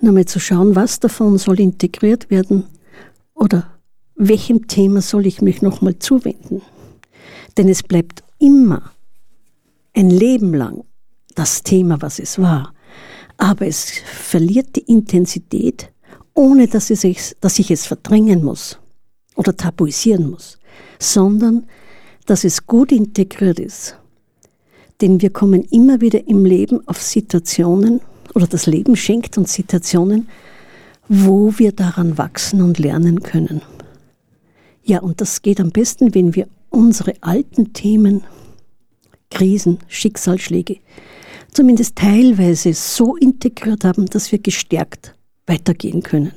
nochmal 0.01 0.25
zu 0.25 0.39
schauen, 0.39 0.75
was 0.75 0.99
davon 0.99 1.37
soll 1.37 1.59
integriert 1.59 2.29
werden 2.29 2.65
oder 3.33 3.67
welchem 4.15 4.67
Thema 4.67 5.01
soll 5.01 5.25
ich 5.25 5.41
mich 5.41 5.61
nochmal 5.61 5.97
zuwenden. 5.99 6.61
Denn 7.57 7.69
es 7.69 7.83
bleibt 7.83 8.23
immer 8.39 8.91
ein 9.93 10.09
Leben 10.09 10.53
lang 10.53 10.83
das 11.35 11.63
Thema, 11.63 12.01
was 12.01 12.19
es 12.19 12.39
war. 12.39 12.73
Aber 13.37 13.65
es 13.65 13.91
verliert 13.91 14.75
die 14.75 14.81
Intensität, 14.81 15.91
ohne 16.33 16.67
dass, 16.67 16.89
es, 16.89 17.35
dass 17.39 17.59
ich 17.59 17.71
es 17.71 17.85
verdrängen 17.85 18.43
muss 18.43 18.79
oder 19.35 19.55
tabuisieren 19.55 20.29
muss, 20.29 20.59
sondern 20.99 21.65
dass 22.25 22.43
es 22.43 22.65
gut 22.65 22.91
integriert 22.91 23.59
ist. 23.59 23.97
Denn 25.03 25.21
wir 25.21 25.31
kommen 25.31 25.63
immer 25.63 25.99
wieder 25.99 26.29
im 26.29 26.45
Leben 26.45 26.87
auf 26.87 27.01
Situationen, 27.01 27.99
oder 28.35 28.47
das 28.47 28.67
Leben 28.67 28.95
schenkt 28.95 29.37
uns 29.37 29.53
Situationen, 29.53 30.29
wo 31.09 31.53
wir 31.57 31.73
daran 31.73 32.17
wachsen 32.17 32.61
und 32.61 32.79
lernen 32.79 33.21
können. 33.21 33.61
Ja, 34.81 35.01
und 35.01 35.19
das 35.19 35.41
geht 35.41 35.59
am 35.59 35.71
besten, 35.71 36.15
wenn 36.15 36.35
wir 36.35 36.47
unsere 36.69 37.15
alten 37.19 37.73
Themen, 37.73 38.23
Krisen, 39.29 39.79
Schicksalsschläge, 39.89 40.77
zumindest 41.51 41.97
teilweise 41.97 42.73
so 42.73 43.17
integriert 43.17 43.83
haben, 43.83 44.05
dass 44.05 44.31
wir 44.31 44.39
gestärkt 44.39 45.15
weitergehen 45.47 46.01
können. 46.01 46.31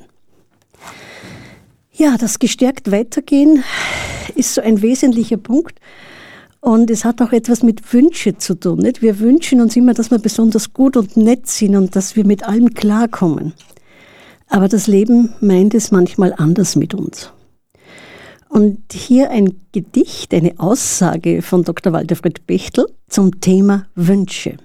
Ja, 1.93 2.17
das 2.17 2.37
gestärkt 2.37 2.91
weitergehen 2.91 3.63
ist 4.35 4.55
so 4.55 4.59
ein 4.59 4.81
wesentlicher 4.81 5.37
Punkt. 5.37 5.79
Und 6.67 6.91
es 6.91 7.05
hat 7.05 7.21
auch 7.21 7.31
etwas 7.31 7.63
mit 7.63 7.93
Wünsche 7.93 8.39
zu 8.39 8.53
tun. 8.53 8.79
Nicht? 8.79 9.01
Wir 9.01 9.19
wünschen 9.19 9.61
uns 9.61 9.77
immer, 9.77 9.93
dass 9.93 10.11
wir 10.11 10.19
besonders 10.19 10.73
gut 10.73 10.97
und 10.97 11.15
nett 11.15 11.47
sind 11.47 11.77
und 11.77 11.95
dass 11.95 12.17
wir 12.17 12.25
mit 12.25 12.43
allem 12.43 12.73
klarkommen. 12.73 13.53
Aber 14.49 14.67
das 14.67 14.85
Leben 14.87 15.33
meint 15.39 15.73
es 15.73 15.91
manchmal 15.91 16.33
anders 16.33 16.75
mit 16.75 16.93
uns. 16.93 17.31
Und 18.49 18.81
hier 18.91 19.31
ein 19.31 19.55
Gedicht, 19.71 20.33
eine 20.33 20.59
Aussage 20.59 21.41
von 21.41 21.63
Dr. 21.63 21.93
Walterfried 21.93 22.45
Bechtel 22.45 22.85
zum 23.07 23.39
Thema 23.39 23.85
Wünsche. 23.95 24.57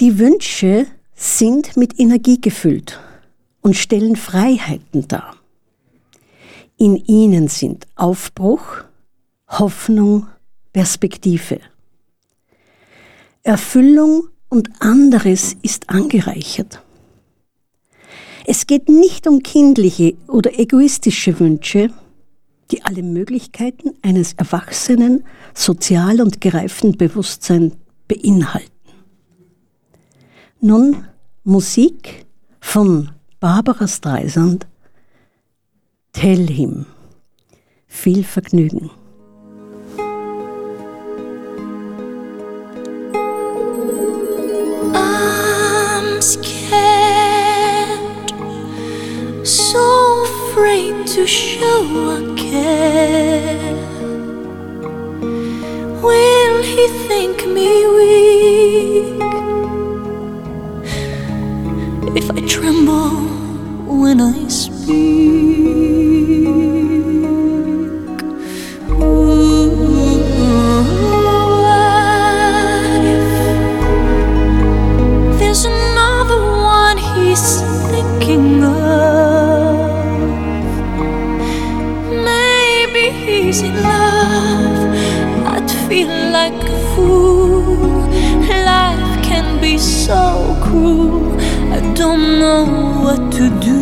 Die 0.00 0.18
Wünsche 0.18 0.86
sind 1.14 1.76
mit 1.76 2.00
Energie 2.00 2.40
gefüllt 2.40 2.98
und 3.60 3.76
stellen 3.76 4.16
Freiheiten 4.16 5.06
dar. 5.06 5.36
In 6.78 6.96
ihnen 6.96 7.48
sind 7.48 7.86
Aufbruch, 7.94 8.85
Hoffnung, 9.48 10.26
Perspektive. 10.72 11.60
Erfüllung 13.42 14.28
und 14.48 14.70
anderes 14.80 15.56
ist 15.62 15.88
angereichert. 15.88 16.82
Es 18.44 18.66
geht 18.66 18.88
nicht 18.88 19.26
um 19.26 19.42
kindliche 19.42 20.14
oder 20.28 20.58
egoistische 20.58 21.38
Wünsche, 21.40 21.90
die 22.70 22.84
alle 22.84 23.02
Möglichkeiten 23.02 23.94
eines 24.02 24.34
erwachsenen, 24.34 25.24
sozial 25.54 26.20
und 26.20 26.40
gereiften 26.40 26.96
Bewusstseins 26.96 27.74
beinhalten. 28.08 28.70
Nun 30.60 31.04
Musik 31.44 32.26
von 32.60 33.10
Barbara 33.40 33.86
Streisand, 33.86 34.66
Tell 36.12 36.48
him. 36.48 36.86
Viel 37.86 38.24
Vergnügen. 38.24 38.90
To 51.06 51.24
show 51.24 51.84
I 52.10 52.34
care. 52.36 53.74
Will 56.02 56.62
he 56.62 56.88
think 57.06 57.46
me 57.46 57.86
weak 57.96 59.22
if 62.16 62.28
I 62.28 62.40
tremble 62.48 63.10
when 63.86 64.20
I 64.20 64.48
speak? 64.48 64.86
So 90.06 90.56
cruel. 90.62 91.34
I 91.72 91.80
don't 91.94 92.38
know 92.38 92.64
what 93.02 93.32
to 93.38 93.50
do. 93.58 93.75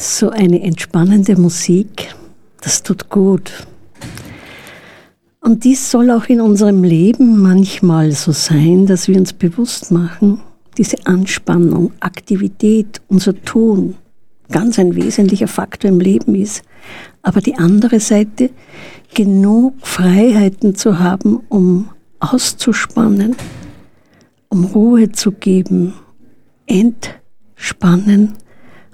So 0.00 0.30
eine 0.30 0.62
entspannende 0.62 1.38
Musik, 1.38 2.14
das 2.62 2.82
tut 2.82 3.10
gut. 3.10 3.66
Und 5.40 5.64
dies 5.64 5.90
soll 5.90 6.10
auch 6.10 6.24
in 6.26 6.40
unserem 6.40 6.84
Leben 6.84 7.40
manchmal 7.40 8.12
so 8.12 8.32
sein, 8.32 8.86
dass 8.86 9.08
wir 9.08 9.18
uns 9.18 9.32
bewusst 9.32 9.90
machen, 9.90 10.40
diese 10.78 11.06
Anspannung, 11.06 11.92
Aktivität, 12.00 13.00
unser 13.08 13.40
Tun, 13.42 13.96
ganz 14.50 14.78
ein 14.78 14.94
wesentlicher 14.94 15.48
Faktor 15.48 15.90
im 15.90 16.00
Leben 16.00 16.34
ist. 16.34 16.62
Aber 17.22 17.40
die 17.40 17.56
andere 17.56 18.00
Seite, 18.00 18.50
genug 19.14 19.74
Freiheiten 19.82 20.74
zu 20.74 20.98
haben, 20.98 21.40
um 21.48 21.90
auszuspannen, 22.20 23.36
um 24.48 24.64
Ruhe 24.64 25.12
zu 25.12 25.32
geben, 25.32 25.94
entspannen 26.66 28.34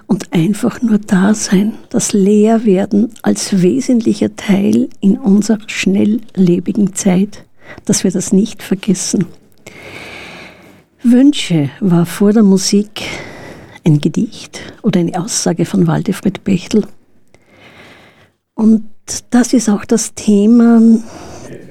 und 0.07 0.33
einfach 0.33 0.81
nur 0.81 0.97
da 0.97 1.33
sein, 1.33 1.73
das 1.89 2.13
Leerwerden 2.13 3.11
als 3.21 3.61
wesentlicher 3.61 4.35
Teil 4.35 4.89
in 5.01 5.17
unserer 5.17 5.59
schnelllebigen 5.67 6.95
Zeit, 6.95 7.43
dass 7.85 8.03
wir 8.03 8.11
das 8.11 8.31
nicht 8.31 8.63
vergessen. 8.63 9.25
Wünsche 11.03 11.69
war 11.79 12.05
vor 12.05 12.33
der 12.33 12.43
Musik 12.43 13.03
ein 13.85 13.99
Gedicht 13.99 14.59
oder 14.81 14.99
eine 14.99 15.21
Aussage 15.21 15.65
von 15.65 15.87
Waldefried 15.87 16.43
Bechtel. 16.43 16.85
Und 18.55 18.89
das 19.29 19.53
ist 19.53 19.69
auch 19.69 19.85
das 19.85 20.15
Thema, 20.15 20.81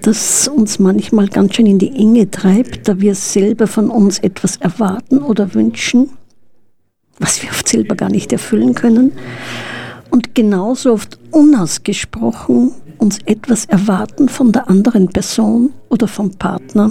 das 0.03 0.47
uns 0.47 0.79
manchmal 0.79 1.29
ganz 1.29 1.55
schön 1.55 1.67
in 1.67 1.79
die 1.79 1.95
Enge 1.95 2.31
treibt, 2.31 2.87
da 2.87 3.01
wir 3.01 3.15
selber 3.15 3.67
von 3.67 3.91
uns 3.91 4.19
etwas 4.19 4.57
erwarten 4.57 5.19
oder 5.19 5.53
wünschen, 5.55 6.11
was 7.19 7.43
wir 7.43 7.51
oft 7.51 7.69
selber 7.69 7.95
gar 7.95 8.11
nicht 8.11 8.33
erfüllen 8.33 8.75
können. 8.75 9.13
Und 10.11 10.35
genauso 10.35 10.93
oft 10.93 11.19
unausgesprochen 11.31 12.73
uns 12.99 13.19
etwas 13.27 13.67
erwarten 13.67 14.29
von 14.29 14.53
der 14.53 14.69
anderen 14.69 15.09
Person 15.09 15.73
oder 15.91 16.09
vom 16.09 16.31
Partner, 16.37 16.91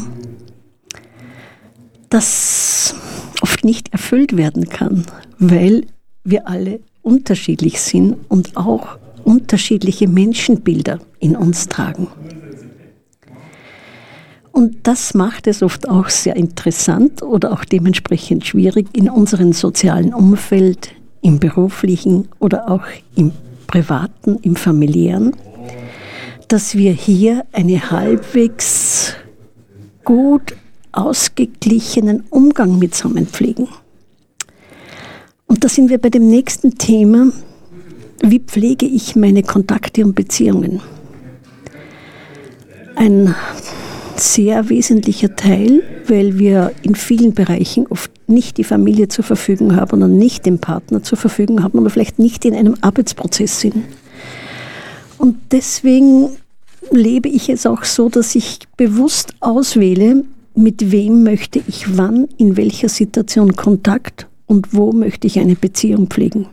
das 2.10 2.96
oft 3.42 3.66
nicht 3.66 3.92
erfüllt 3.92 4.38
werden 4.38 4.70
kann, 4.70 5.06
weil 5.40 5.86
wir 6.24 6.48
alle 6.48 6.80
unterschiedlich 7.02 7.82
sind 7.82 8.18
und 8.30 8.56
auch 8.58 8.98
unterschiedliche 9.24 10.08
Menschenbilder 10.08 11.00
in 11.20 11.36
uns 11.36 11.68
tragen. 11.68 12.08
Und 14.56 14.88
das 14.88 15.14
macht 15.14 15.48
es 15.48 15.62
oft 15.62 15.90
auch 15.90 16.08
sehr 16.08 16.38
interessant 16.38 17.22
oder 17.22 17.52
auch 17.52 17.66
dementsprechend 17.66 18.46
schwierig 18.46 18.88
in 18.94 19.10
unserem 19.10 19.52
sozialen 19.52 20.14
Umfeld, 20.14 20.92
im 21.22 21.40
beruflichen 21.40 22.30
oder 22.40 22.72
auch 22.72 22.86
im 23.18 23.34
privaten, 23.68 24.38
im 24.44 24.56
familiären, 24.56 25.36
dass 26.48 26.76
wir 26.76 26.94
hier 26.94 27.44
eine 27.52 27.92
halbwegs 27.92 29.16
gut 30.06 30.56
ausgeglichenen 30.94 32.24
Umgang 32.30 32.80
mitsammen 32.80 33.28
pflegen. 33.28 33.68
Und 35.48 35.66
da 35.66 35.68
sind 35.68 35.90
wir 35.90 35.98
bei 35.98 36.10
dem 36.10 36.30
nächsten 36.30 36.78
Thema, 36.78 37.30
wie 38.22 38.40
pflege 38.40 38.86
ich 38.86 39.18
meine 39.18 39.44
Kontakte 39.44 40.06
und 40.06 40.16
Beziehungen? 40.16 40.80
Ein 42.96 43.36
sehr 44.20 44.70
wesentlicher 44.70 45.36
Teil, 45.36 45.84
weil 46.08 46.40
wir 46.40 46.72
in 46.82 46.96
vielen 46.96 47.34
Bereichen 47.34 47.88
oft 47.88 48.12
nicht 48.28 48.58
die 48.58 48.64
Familie 48.64 49.08
zur 49.08 49.24
Verfügung 49.24 49.76
haben 49.76 49.98
oder 49.98 50.08
nicht 50.08 50.46
den 50.46 50.60
Partner 50.60 51.04
zur 51.04 51.18
Verfügung 51.18 51.64
haben 51.64 51.80
oder 51.80 51.90
vielleicht 51.90 52.20
nicht 52.20 52.46
in 52.46 52.56
einem 52.56 52.76
Arbeitsprozess 52.82 53.60
sind. 53.60 53.84
Und 55.18 55.38
deswegen 55.52 56.30
lebe 56.92 57.30
ich 57.30 57.50
es 57.50 57.66
auch 57.66 57.84
so, 57.84 58.10
dass 58.10 58.36
ich 58.36 58.60
bewusst 58.78 59.34
auswähle, 59.40 60.24
mit 60.56 60.92
wem 60.92 61.24
möchte 61.24 61.62
ich 61.68 61.98
wann, 61.98 62.28
in 62.38 62.58
welcher 62.58 62.90
Situation 62.90 63.56
Kontakt 63.56 64.28
und 64.46 64.74
wo 64.74 64.92
möchte 64.92 65.28
ich 65.28 65.40
eine 65.40 65.56
Beziehung 65.56 66.08
pflegen. 66.08 66.48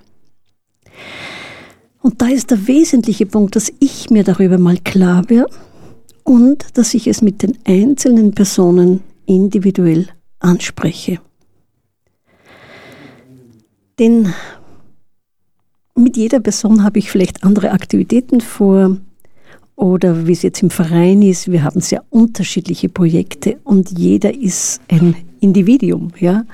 Und 2.01 2.20
da 2.20 2.27
ist 2.27 2.51
der 2.51 2.66
wesentliche 2.66 3.27
Punkt, 3.27 3.55
dass 3.55 3.72
ich 3.79 4.11
mir 4.11 4.25
darüber 4.25 4.59
mal 4.59 4.77
klar 4.79 5.29
werde 5.29 5.53
und 6.24 6.76
dass 6.76 6.94
ich 6.94 7.06
es 7.06 7.22
mit 7.22 7.42
den 7.42 7.58
einzelnen 7.64 8.32
Personen 8.32 9.00
individuell 9.26 10.08
anspreche. 10.38 11.20
Denn 13.98 14.32
mit 15.94 16.16
jeder 16.16 16.40
Person 16.40 16.82
habe 16.82 16.98
ich 16.98 17.11
vielleicht 17.11 17.44
andere 17.44 17.70
Aktivitäten 17.72 18.40
vor 18.40 18.96
oder 19.76 20.26
wie 20.26 20.32
es 20.32 20.42
jetzt 20.42 20.62
im 20.62 20.70
Verein 20.70 21.22
ist, 21.22 21.50
wir 21.50 21.64
haben 21.64 21.80
sehr 21.80 22.04
unterschiedliche 22.11 22.88
Projekte 22.88 23.58
und 23.64 23.98
jeder 23.98 24.35
ist 24.35 24.80
ein 24.88 25.14
Individuum, 25.42 26.09
ja. 26.18 26.44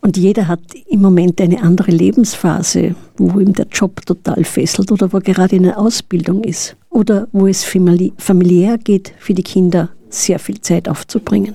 Und 0.00 0.16
jeder 0.16 0.48
hat 0.48 0.60
im 0.88 1.00
Moment 1.00 1.40
eine 1.40 1.62
andere 1.62 1.92
Lebensphase, 1.92 2.94
wo 3.16 3.38
ihm 3.38 3.52
der 3.52 3.66
Job 3.70 4.04
total 4.04 4.44
fesselt 4.44 4.90
oder 4.90 5.12
wo 5.12 5.18
er 5.18 5.22
gerade 5.22 5.56
in 5.56 5.62
der 5.62 5.78
Ausbildung 5.78 6.42
ist 6.42 6.76
oder 6.90 7.28
wo 7.32 7.46
es 7.46 7.64
familiär 7.64 8.78
geht, 8.78 9.14
für 9.18 9.34
die 9.34 9.42
Kinder 9.42 9.90
sehr 10.08 10.38
viel 10.38 10.60
Zeit 10.60 10.88
aufzubringen. 10.88 11.54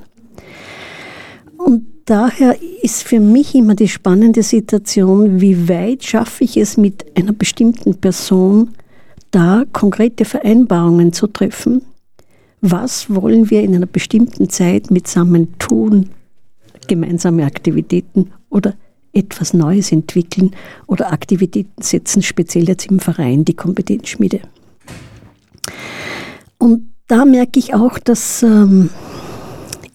Und 1.58 1.84
daher 2.06 2.56
ist 2.82 3.04
für 3.04 3.20
mich 3.20 3.54
immer 3.56 3.76
die 3.76 3.88
spannende 3.88 4.44
Situation, 4.44 5.42
wie 5.42 5.68
weit 5.68 6.04
schaffe 6.04 6.44
ich 6.44 6.58
es 6.58 6.78
mit 6.78 7.06
einer 7.18 7.34
bestimmten 7.34 7.96
Person, 7.96 8.70
da 9.32 9.66
konkrete 9.74 10.26
Vereinbarungen 10.26 11.14
zu 11.14 11.28
treffen. 11.28 11.82
Was 12.62 13.14
wollen 13.14 13.50
wir 13.50 13.62
in 13.62 13.76
einer 13.76 13.86
bestimmten 13.86 14.50
Zeit 14.50 14.92
mitsammen 14.92 15.58
tun? 15.60 16.10
Gemeinsame 16.90 17.46
Aktivitäten 17.46 18.32
oder 18.50 18.76
etwas 19.14 19.54
Neues 19.54 19.94
entwickeln 19.94 20.52
oder 20.86 21.14
Aktivitäten 21.14 21.82
setzen, 21.82 22.22
speziell 22.22 22.68
jetzt 22.68 22.88
im 22.88 23.00
Verein, 23.00 23.46
die 23.46 23.56
Kompetenzschmiede. 23.56 24.42
Und 26.58 26.90
da 27.08 27.24
merke 27.24 27.58
ich 27.60 27.74
auch, 27.74 27.98
dass 27.98 28.44
ähm, 28.44 28.90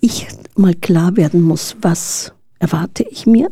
ich 0.00 0.26
mal 0.57 0.74
klar 0.74 1.16
werden 1.18 1.42
muss, 1.42 1.76
was 1.83 2.33
erwarte 2.59 3.04
ich 3.04 3.26
mir 3.26 3.50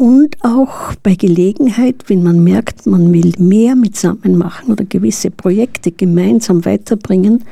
und 0.00 0.42
auch 0.42 0.94
bei 1.02 1.14
Gelegenheit, 1.14 2.04
wenn 2.06 2.22
man 2.22 2.42
merkt, 2.42 2.86
man 2.86 3.12
will 3.12 3.34
mehr 3.36 3.76
mitsammen 3.76 4.38
machen 4.38 4.72
oder 4.72 4.86
gewisse 4.86 5.30
Projekte 5.30 5.92
gemeinsam 5.92 6.64
weiterbringen, 6.64 7.44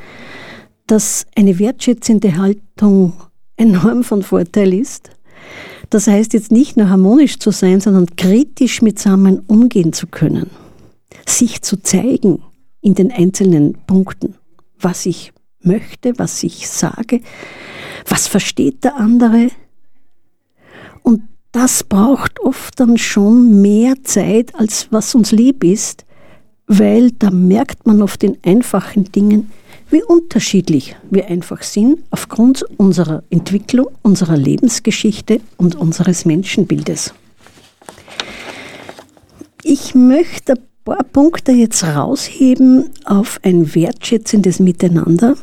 dass 0.87 1.27
eine 1.35 1.59
wertschätzende 1.59 2.37
Haltung 2.37 3.13
enorm 3.59 4.03
von 4.03 4.23
Vorteil 4.23 4.73
ist. 4.73 5.11
Das 5.89 6.07
heißt 6.07 6.33
jetzt 6.33 6.51
nicht 6.51 6.77
nur 6.77 6.89
harmonisch 6.89 7.39
zu 7.39 7.51
sein, 7.51 7.81
sondern 7.81 8.15
kritisch 8.15 8.81
mitsammen 8.81 9.41
umgehen 9.47 9.93
zu 9.93 10.07
können. 10.07 10.49
Sich 11.27 11.61
zu 11.61 11.81
zeigen 11.81 12.41
in 12.81 12.95
den 12.95 13.11
einzelnen 13.11 13.75
Punkten, 13.85 14.35
was 14.79 15.05
ich 15.05 15.33
möchte, 15.61 16.17
was 16.17 16.43
ich 16.43 16.69
sage, 16.69 17.21
was 18.07 18.27
versteht 18.27 18.83
der 18.83 18.95
andere. 18.95 19.49
Und 21.01 21.23
das 21.51 21.83
braucht 21.83 22.39
oft 22.39 22.79
dann 22.79 22.97
schon 22.97 23.61
mehr 23.61 23.95
Zeit, 24.03 24.55
als 24.55 24.87
was 24.91 25.15
uns 25.15 25.31
lieb 25.31 25.63
ist, 25.63 26.05
weil 26.67 27.11
da 27.11 27.31
merkt 27.31 27.87
man 27.87 28.01
oft 28.01 28.21
den 28.21 28.37
einfachen 28.45 29.11
Dingen, 29.11 29.51
wie 29.89 30.03
unterschiedlich 30.03 30.95
wir 31.09 31.27
einfach 31.27 31.63
sind 31.63 31.99
aufgrund 32.11 32.63
unserer 32.77 33.23
Entwicklung, 33.29 33.87
unserer 34.01 34.37
Lebensgeschichte 34.37 35.41
und 35.57 35.75
unseres 35.75 36.25
Menschenbildes. 36.25 37.13
Ich 39.63 39.95
möchte 39.95 40.53
ein 40.53 40.59
paar 40.85 41.03
Punkte 41.03 41.51
jetzt 41.51 41.83
rausheben 41.83 42.89
auf 43.05 43.39
ein 43.43 43.73
wertschätzendes 43.75 44.59
Miteinander 44.59 45.35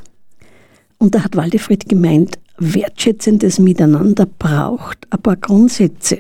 Und 0.99 1.15
da 1.15 1.25
hat 1.25 1.37
Waldefried 1.37 1.89
gemeint, 1.89 2.39
wertschätzendes 2.59 3.59
Miteinander 3.59 4.27
braucht 4.27 5.07
ein 5.11 5.21
paar 5.21 5.37
Grundsätze. 5.37 6.19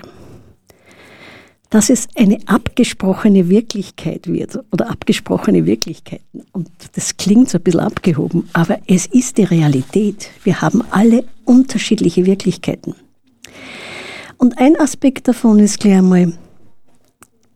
Dass 1.76 1.90
es 1.90 2.08
eine 2.14 2.38
abgesprochene 2.46 3.50
Wirklichkeit 3.50 4.28
wird 4.28 4.58
oder 4.72 4.88
abgesprochene 4.88 5.66
Wirklichkeiten. 5.66 6.42
Und 6.52 6.70
das 6.94 7.18
klingt 7.18 7.50
so 7.50 7.58
ein 7.58 7.64
bisschen 7.64 7.80
abgehoben, 7.80 8.48
aber 8.54 8.78
es 8.86 9.04
ist 9.04 9.36
die 9.36 9.44
Realität. 9.44 10.30
Wir 10.42 10.62
haben 10.62 10.82
alle 10.90 11.24
unterschiedliche 11.44 12.24
Wirklichkeiten. 12.24 12.94
Und 14.38 14.56
ein 14.56 14.80
Aspekt 14.80 15.28
davon 15.28 15.58
ist 15.58 15.78
gleich 15.80 15.98
einmal, 15.98 16.32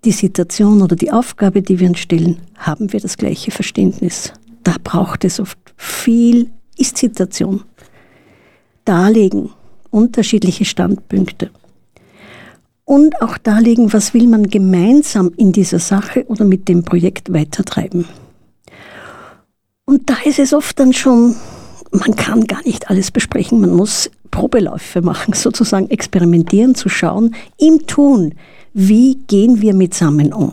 die 0.04 0.12
Situation 0.12 0.82
oder 0.82 0.96
die 0.96 1.10
Aufgabe, 1.10 1.62
die 1.62 1.80
wir 1.80 1.88
uns 1.88 2.00
stellen, 2.00 2.42
haben 2.58 2.92
wir 2.92 3.00
das 3.00 3.16
gleiche 3.16 3.50
Verständnis. 3.50 4.34
Da 4.64 4.74
braucht 4.84 5.24
es 5.24 5.40
oft 5.40 5.58
viel 5.78 6.50
Ist-Situation. 6.76 7.62
Darlegen, 8.84 9.48
unterschiedliche 9.88 10.66
Standpunkte. 10.66 11.50
Und 12.90 13.22
auch 13.22 13.38
darlegen, 13.38 13.92
was 13.92 14.14
will 14.14 14.26
man 14.26 14.48
gemeinsam 14.48 15.30
in 15.36 15.52
dieser 15.52 15.78
Sache 15.78 16.24
oder 16.26 16.44
mit 16.44 16.66
dem 16.66 16.82
Projekt 16.82 17.32
weitertreiben. 17.32 18.04
Und 19.84 20.10
da 20.10 20.16
ist 20.24 20.40
es 20.40 20.52
oft 20.52 20.76
dann 20.80 20.92
schon, 20.92 21.36
man 21.92 22.16
kann 22.16 22.48
gar 22.48 22.64
nicht 22.64 22.90
alles 22.90 23.12
besprechen, 23.12 23.60
man 23.60 23.70
muss 23.70 24.10
Probeläufe 24.32 25.02
machen, 25.02 25.34
sozusagen 25.34 25.88
experimentieren, 25.88 26.74
zu 26.74 26.88
schauen, 26.88 27.36
im 27.58 27.86
Tun, 27.86 28.34
wie 28.74 29.18
gehen 29.28 29.62
wir 29.62 29.72
mitsammen 29.72 30.32
um. 30.32 30.50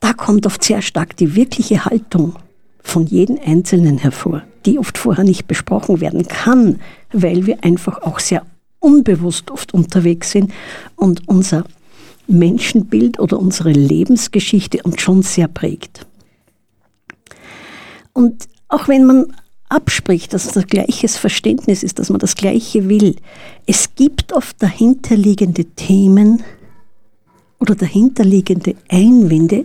Da 0.00 0.14
kommt 0.14 0.46
oft 0.46 0.64
sehr 0.64 0.82
stark 0.82 1.16
die 1.16 1.36
wirkliche 1.36 1.84
Haltung 1.84 2.34
von 2.82 3.06
jedem 3.06 3.38
Einzelnen 3.46 3.98
hervor, 3.98 4.42
die 4.66 4.80
oft 4.80 4.98
vorher 4.98 5.22
nicht 5.22 5.46
besprochen 5.46 6.00
werden 6.00 6.26
kann, 6.26 6.80
weil 7.12 7.46
wir 7.46 7.62
einfach 7.62 8.02
auch 8.02 8.18
sehr 8.18 8.42
unbewusst 8.82 9.50
oft 9.50 9.72
unterwegs 9.72 10.32
sind 10.32 10.52
und 10.96 11.28
unser 11.28 11.64
Menschenbild 12.26 13.18
oder 13.18 13.38
unsere 13.38 13.72
Lebensgeschichte 13.72 14.82
uns 14.82 15.00
schon 15.00 15.22
sehr 15.22 15.48
prägt. 15.48 16.06
Und 18.12 18.48
auch 18.68 18.88
wenn 18.88 19.04
man 19.04 19.34
abspricht, 19.68 20.34
dass 20.34 20.46
es 20.46 20.52
das 20.52 20.66
gleiches 20.66 21.16
Verständnis 21.16 21.82
ist, 21.82 21.98
dass 21.98 22.10
man 22.10 22.18
das 22.18 22.34
Gleiche 22.34 22.88
will, 22.88 23.16
es 23.66 23.94
gibt 23.94 24.32
oft 24.32 24.62
dahinterliegende 24.62 25.64
Themen 25.64 26.42
oder 27.58 27.74
dahinterliegende 27.74 28.74
Einwände, 28.88 29.64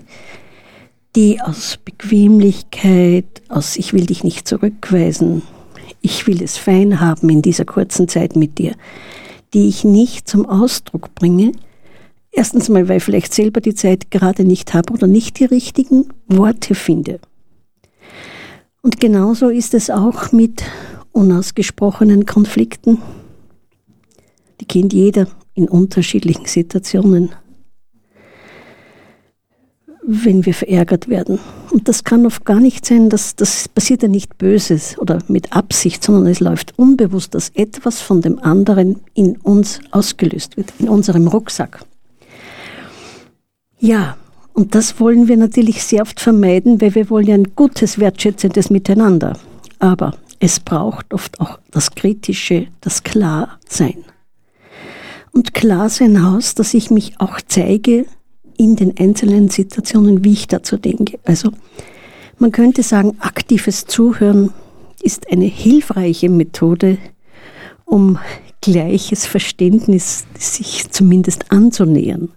die 1.15 1.41
aus 1.41 1.79
Bequemlichkeit, 1.83 3.41
aus 3.49 3.75
ich 3.75 3.91
will 3.93 4.05
dich 4.05 4.23
nicht 4.23 4.47
zurückweisen, 4.47 5.41
ich 6.01 6.27
will 6.27 6.41
es 6.41 6.57
fein 6.57 6.99
haben 6.99 7.29
in 7.29 7.41
dieser 7.41 7.65
kurzen 7.65 8.07
Zeit 8.07 8.35
mit 8.35 8.57
dir, 8.57 8.73
die 9.53 9.67
ich 9.67 9.83
nicht 9.83 10.27
zum 10.27 10.45
Ausdruck 10.45 11.13
bringe. 11.15 11.51
Erstens 12.31 12.69
mal, 12.69 12.87
weil 12.87 12.97
ich 12.97 13.03
vielleicht 13.03 13.33
selber 13.33 13.61
die 13.61 13.73
Zeit 13.73 14.11
gerade 14.11 14.45
nicht 14.45 14.73
habe 14.73 14.93
oder 14.93 15.07
nicht 15.07 15.39
die 15.39 15.45
richtigen 15.45 16.09
Worte 16.27 16.75
finde. 16.75 17.19
Und 18.81 18.99
genauso 18.99 19.49
ist 19.49 19.73
es 19.73 19.89
auch 19.89 20.31
mit 20.31 20.63
unausgesprochenen 21.11 22.25
Konflikten. 22.25 22.99
Die 24.61 24.65
kennt 24.65 24.93
jeder 24.93 25.27
in 25.55 25.67
unterschiedlichen 25.67 26.45
Situationen 26.45 27.31
wenn 30.09 30.45
wir 30.45 30.53
verärgert 30.53 31.09
werden. 31.09 31.37
Und 31.69 31.89
das 31.89 32.05
kann 32.05 32.25
oft 32.25 32.45
gar 32.45 32.61
nicht 32.61 32.85
sein, 32.85 33.09
dass 33.09 33.35
das 33.35 33.67
passiert 33.67 34.01
ja 34.01 34.07
nicht 34.07 34.37
Böses 34.37 34.97
oder 34.97 35.19
mit 35.27 35.53
Absicht, 35.53 36.01
sondern 36.01 36.27
es 36.27 36.39
läuft 36.39 36.73
unbewusst, 36.79 37.35
dass 37.35 37.49
etwas 37.49 38.01
von 38.01 38.21
dem 38.21 38.39
anderen 38.39 39.01
in 39.13 39.35
uns 39.37 39.81
ausgelöst 39.91 40.55
wird, 40.55 40.73
in 40.79 40.87
unserem 40.87 41.27
Rucksack. 41.27 41.83
Ja, 43.79 44.15
und 44.53 44.73
das 44.73 44.99
wollen 45.01 45.27
wir 45.27 45.35
natürlich 45.35 45.83
sehr 45.83 46.01
oft 46.01 46.21
vermeiden, 46.21 46.81
weil 46.81 46.95
wir 46.95 47.09
wollen 47.09 47.27
ja 47.27 47.35
ein 47.35 47.55
gutes, 47.55 47.99
wertschätzendes 47.99 48.69
Miteinander. 48.69 49.37
Aber 49.79 50.15
es 50.39 50.59
braucht 50.61 51.13
oft 51.13 51.39
auch 51.41 51.59
das 51.71 51.91
Kritische, 51.91 52.67
das 52.79 53.03
Klarsein. 53.03 54.05
Und 55.33 55.53
Klarsein 55.53 56.33
heißt, 56.33 56.57
dass 56.57 56.73
ich 56.73 56.89
mich 56.89 57.19
auch 57.19 57.39
zeige, 57.45 58.05
in 58.57 58.75
den 58.75 58.97
einzelnen 58.97 59.49
Situationen, 59.49 60.23
wie 60.23 60.33
ich 60.33 60.47
dazu 60.47 60.77
denke. 60.77 61.19
Also 61.23 61.51
man 62.39 62.51
könnte 62.51 62.83
sagen, 62.83 63.17
aktives 63.19 63.85
Zuhören 63.85 64.51
ist 65.01 65.31
eine 65.31 65.45
hilfreiche 65.45 66.29
Methode, 66.29 66.97
um 67.85 68.19
gleiches 68.61 69.25
Verständnis 69.25 70.25
sich 70.37 70.89
zumindest 70.91 71.51
anzunähern, 71.51 72.29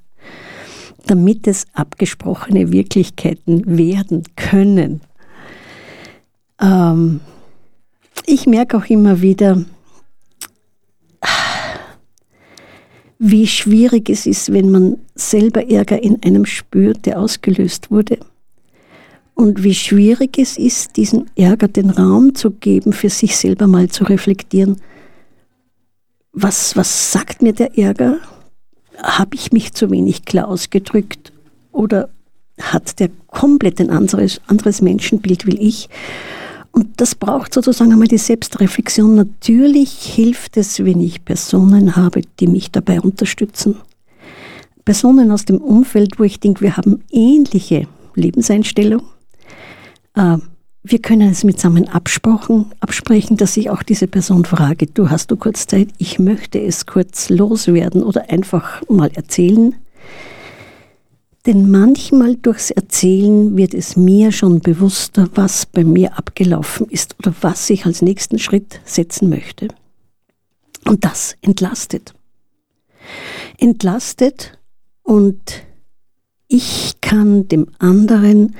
damit 1.07 1.47
es 1.47 1.67
abgesprochene 1.75 2.73
Wirklichkeiten 2.73 3.79
werden 3.79 4.23
können. 4.37 5.01
Ähm, 6.61 7.21
ich 8.27 8.47
merke 8.47 8.77
auch 8.77 8.87
immer 8.87 9.21
wieder, 9.21 9.65
wie 13.23 13.47
schwierig 13.47 14.09
es 14.09 14.25
ist, 14.25 14.51
wenn 14.51 14.71
man 14.71 14.97
selber 15.15 15.69
Ärger 15.71 16.03
in 16.03 16.23
einem 16.23 16.47
spürt, 16.47 17.05
der 17.05 17.21
ausgelöst 17.21 17.91
wurde. 17.91 18.19
Und 19.35 19.63
wie 19.63 19.75
schwierig 19.75 20.39
es 20.39 20.57
ist, 20.57 20.97
diesen 20.97 21.31
Ärger 21.37 21.69
den 21.69 21.91
Raum 21.91 22.35
zu 22.35 22.51
geben, 22.51 22.95
für 22.95 23.11
sich 23.11 23.37
selber 23.37 23.67
mal 23.67 23.91
zu 23.91 24.05
reflektieren. 24.05 24.81
Was, 26.33 26.77
was 26.77 27.13
sagt 27.13 27.43
mir 27.43 27.53
der 27.53 27.77
Ärger? 27.77 28.17
Habe 28.97 29.35
ich 29.35 29.53
mich 29.53 29.75
zu 29.75 29.91
wenig 29.91 30.25
klar 30.25 30.49
ausgedrückt? 30.49 31.31
Oder 31.73 32.09
hat 32.59 33.01
der 33.01 33.11
komplett 33.27 33.83
ein 33.83 33.91
anderes, 33.91 34.41
anderes 34.47 34.81
Menschenbild 34.81 35.47
wie 35.47 35.59
ich? 35.59 35.91
Und 36.81 36.99
das 36.99 37.15
braucht 37.15 37.53
sozusagen 37.53 37.93
einmal 37.93 38.09
die 38.09 38.17
Selbstreflexion. 38.17 39.15
Natürlich 39.15 39.91
hilft 40.01 40.57
es, 40.57 40.83
wenn 40.83 40.99
ich 41.03 41.27
Personen 41.27 41.95
habe, 41.95 42.23
die 42.41 42.47
mich 42.47 42.71
dabei 42.71 43.03
unterstützen. 43.03 43.77
Personen 44.87 45.31
aus 45.31 45.45
dem 45.45 45.59
Umfeld, 45.59 46.19
wo 46.19 46.25
ich 46.25 46.41
denke, 46.41 46.63
wir 46.63 46.79
haben 46.79 47.05
ähnliche 47.11 47.87
Lebenseinstellung. 48.15 49.03
Äh, 50.15 50.39
wir 50.83 50.99
können 51.01 51.31
es 51.31 51.45
mitsammen 51.45 51.87
absprechen, 51.87 52.73
absprechen, 52.81 53.37
dass 53.37 53.59
ich 53.59 53.69
auch 53.69 53.83
diese 53.83 54.07
Person 54.07 54.47
frage, 54.47 54.87
du 54.87 55.11
hast 55.11 55.31
du 55.31 55.37
kurz 55.37 55.67
Zeit, 55.67 55.89
ich 55.99 56.19
möchte 56.19 56.63
es 56.63 56.87
kurz 56.87 57.29
loswerden 57.29 58.03
oder 58.03 58.31
einfach 58.31 58.81
mal 58.89 59.11
erzählen. 59.15 59.75
Denn 61.47 61.71
manchmal 61.71 62.37
durchs 62.37 62.71
Erzählen 62.71 63.57
wird 63.57 63.73
es 63.73 63.97
mir 63.97 64.31
schon 64.31 64.61
bewusster, 64.61 65.29
was 65.35 65.65
bei 65.65 65.85
mir 65.85 66.19
abgelaufen 66.19 66.87
ist 66.91 67.17
oder 67.19 67.35
was 67.41 67.71
ich 67.71 67.87
als 67.87 68.03
nächsten 68.03 68.39
Schritt 68.39 68.81
setzen 68.85 69.31
möchte. 69.31 69.69
Und 70.85 71.05
das 71.05 71.37
entlastet. 71.41 72.15
Entlastet 73.57 74.59
und 75.03 75.41
ich 76.47 77.01
kann 77.01 77.49
dem 77.49 77.69
anderen 77.79 78.57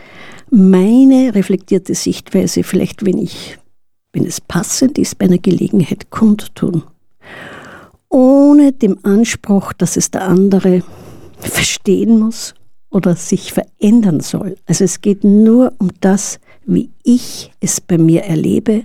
meine 0.51 1.35
reflektierte 1.35 1.95
Sichtweise 1.95 2.63
vielleicht, 2.63 3.05
wenn 3.05 3.19
ich, 3.19 3.59
wenn 4.13 4.25
es 4.25 4.41
passend 4.41 4.97
ist, 4.97 5.19
bei 5.19 5.27
einer 5.27 5.39
Gelegenheit 5.39 6.11
kundtun. 6.11 6.83
Ohne 8.09 8.73
dem 8.73 8.99
Anspruch, 9.05 9.75
dass 9.75 9.97
es 9.97 10.11
der 10.11 10.23
andere 10.23 10.83
verstehen 11.39 12.19
muss 12.19 12.55
oder 12.91 13.17
sich 13.17 13.53
verändern 13.53 14.21
soll. 14.21 14.57
Also 14.67 14.85
es 14.85 15.01
geht 15.01 15.25
nur 15.25 15.73
um 15.79 15.91
das, 16.01 16.41
wie 16.67 16.91
ich 17.03 17.53
es 17.61 17.81
bei 17.81 17.99
mir 17.99 18.23
erlebe. 18.23 18.85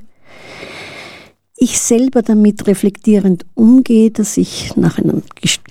Ich 1.58 1.80
selber 1.80 2.22
damit 2.22 2.68
reflektierend 2.68 3.46
umgehe, 3.54 4.12
dass 4.12 4.38
ich 4.38 4.76
nach 4.76 5.00
einer 5.00 5.22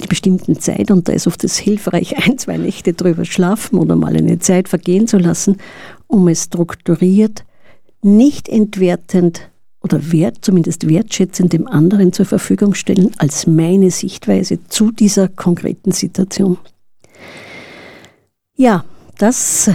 bestimmten 0.08 0.58
Zeit, 0.58 0.90
und 0.90 1.08
da 1.08 1.12
ist 1.12 1.26
oft 1.26 1.44
es 1.44 1.58
hilfreich, 1.58 2.16
ein, 2.26 2.38
zwei 2.38 2.56
Nächte 2.56 2.94
drüber 2.94 3.24
schlafen 3.24 3.78
oder 3.78 3.94
mal 3.94 4.16
eine 4.16 4.38
Zeit 4.38 4.68
vergehen 4.68 5.06
zu 5.06 5.18
lassen, 5.18 5.58
um 6.06 6.28
es 6.28 6.44
strukturiert, 6.44 7.44
nicht 8.02 8.48
entwertend 8.48 9.50
oder 9.82 10.10
wert, 10.12 10.38
zumindest 10.40 10.88
wertschätzend 10.88 11.52
dem 11.52 11.66
anderen 11.66 12.12
zur 12.12 12.24
Verfügung 12.24 12.74
stellen 12.74 13.10
als 13.18 13.46
meine 13.46 13.90
Sichtweise 13.90 14.58
zu 14.68 14.90
dieser 14.90 15.28
konkreten 15.28 15.92
Situation. 15.92 16.56
Ja, 18.56 18.84
das 19.18 19.68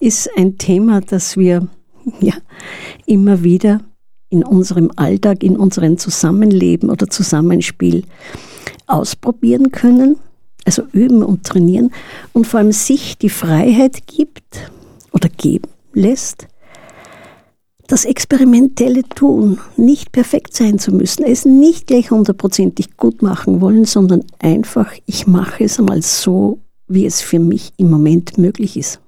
ist 0.00 0.28
ein 0.36 0.58
Thema, 0.58 1.00
das 1.00 1.36
wir 1.36 1.68
ja, 2.20 2.34
immer 3.06 3.44
wieder 3.44 3.80
in 4.28 4.42
unserem 4.44 4.90
Alltag, 4.96 5.44
in 5.44 5.56
unserem 5.56 5.98
Zusammenleben 5.98 6.90
oder 6.90 7.08
Zusammenspiel 7.08 8.02
ausprobieren 8.88 9.70
können, 9.70 10.16
also 10.64 10.82
üben 10.92 11.22
und 11.22 11.44
trainieren 11.44 11.92
und 12.32 12.46
vor 12.48 12.58
allem 12.58 12.72
sich 12.72 13.18
die 13.18 13.30
Freiheit 13.30 14.08
gibt 14.08 14.68
oder 15.12 15.28
geben 15.28 15.70
lässt, 15.92 16.48
das 17.86 18.04
experimentelle 18.04 19.04
Tun, 19.04 19.60
nicht 19.76 20.10
perfekt 20.10 20.54
sein 20.54 20.80
zu 20.80 20.92
müssen, 20.92 21.24
es 21.24 21.44
nicht 21.44 21.86
gleich 21.86 22.10
hundertprozentig 22.10 22.96
gut 22.96 23.22
machen 23.22 23.60
wollen, 23.60 23.84
sondern 23.84 24.24
einfach, 24.40 24.92
ich 25.06 25.28
mache 25.28 25.64
es 25.64 25.78
einmal 25.78 26.02
so, 26.02 26.58
wie 26.88 27.06
es 27.06 27.20
für 27.20 27.38
mich 27.38 27.72
im 27.76 27.90
Moment 27.90 28.38
möglich 28.38 28.76
ist. 28.76 29.00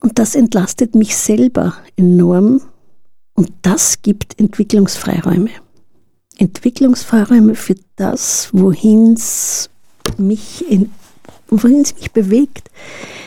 Und 0.00 0.18
das 0.18 0.34
entlastet 0.34 0.94
mich 0.94 1.16
selber 1.16 1.74
enorm 1.96 2.60
und 3.34 3.52
das 3.62 4.02
gibt 4.02 4.38
Entwicklungsfreiräume. 4.38 5.50
Entwicklungsfreiräume 6.38 7.56
für 7.56 7.74
das, 7.96 8.50
wohin 8.52 9.14
es 9.14 9.70
mich, 10.16 10.64
mich 11.50 12.12
bewegt, 12.12 12.70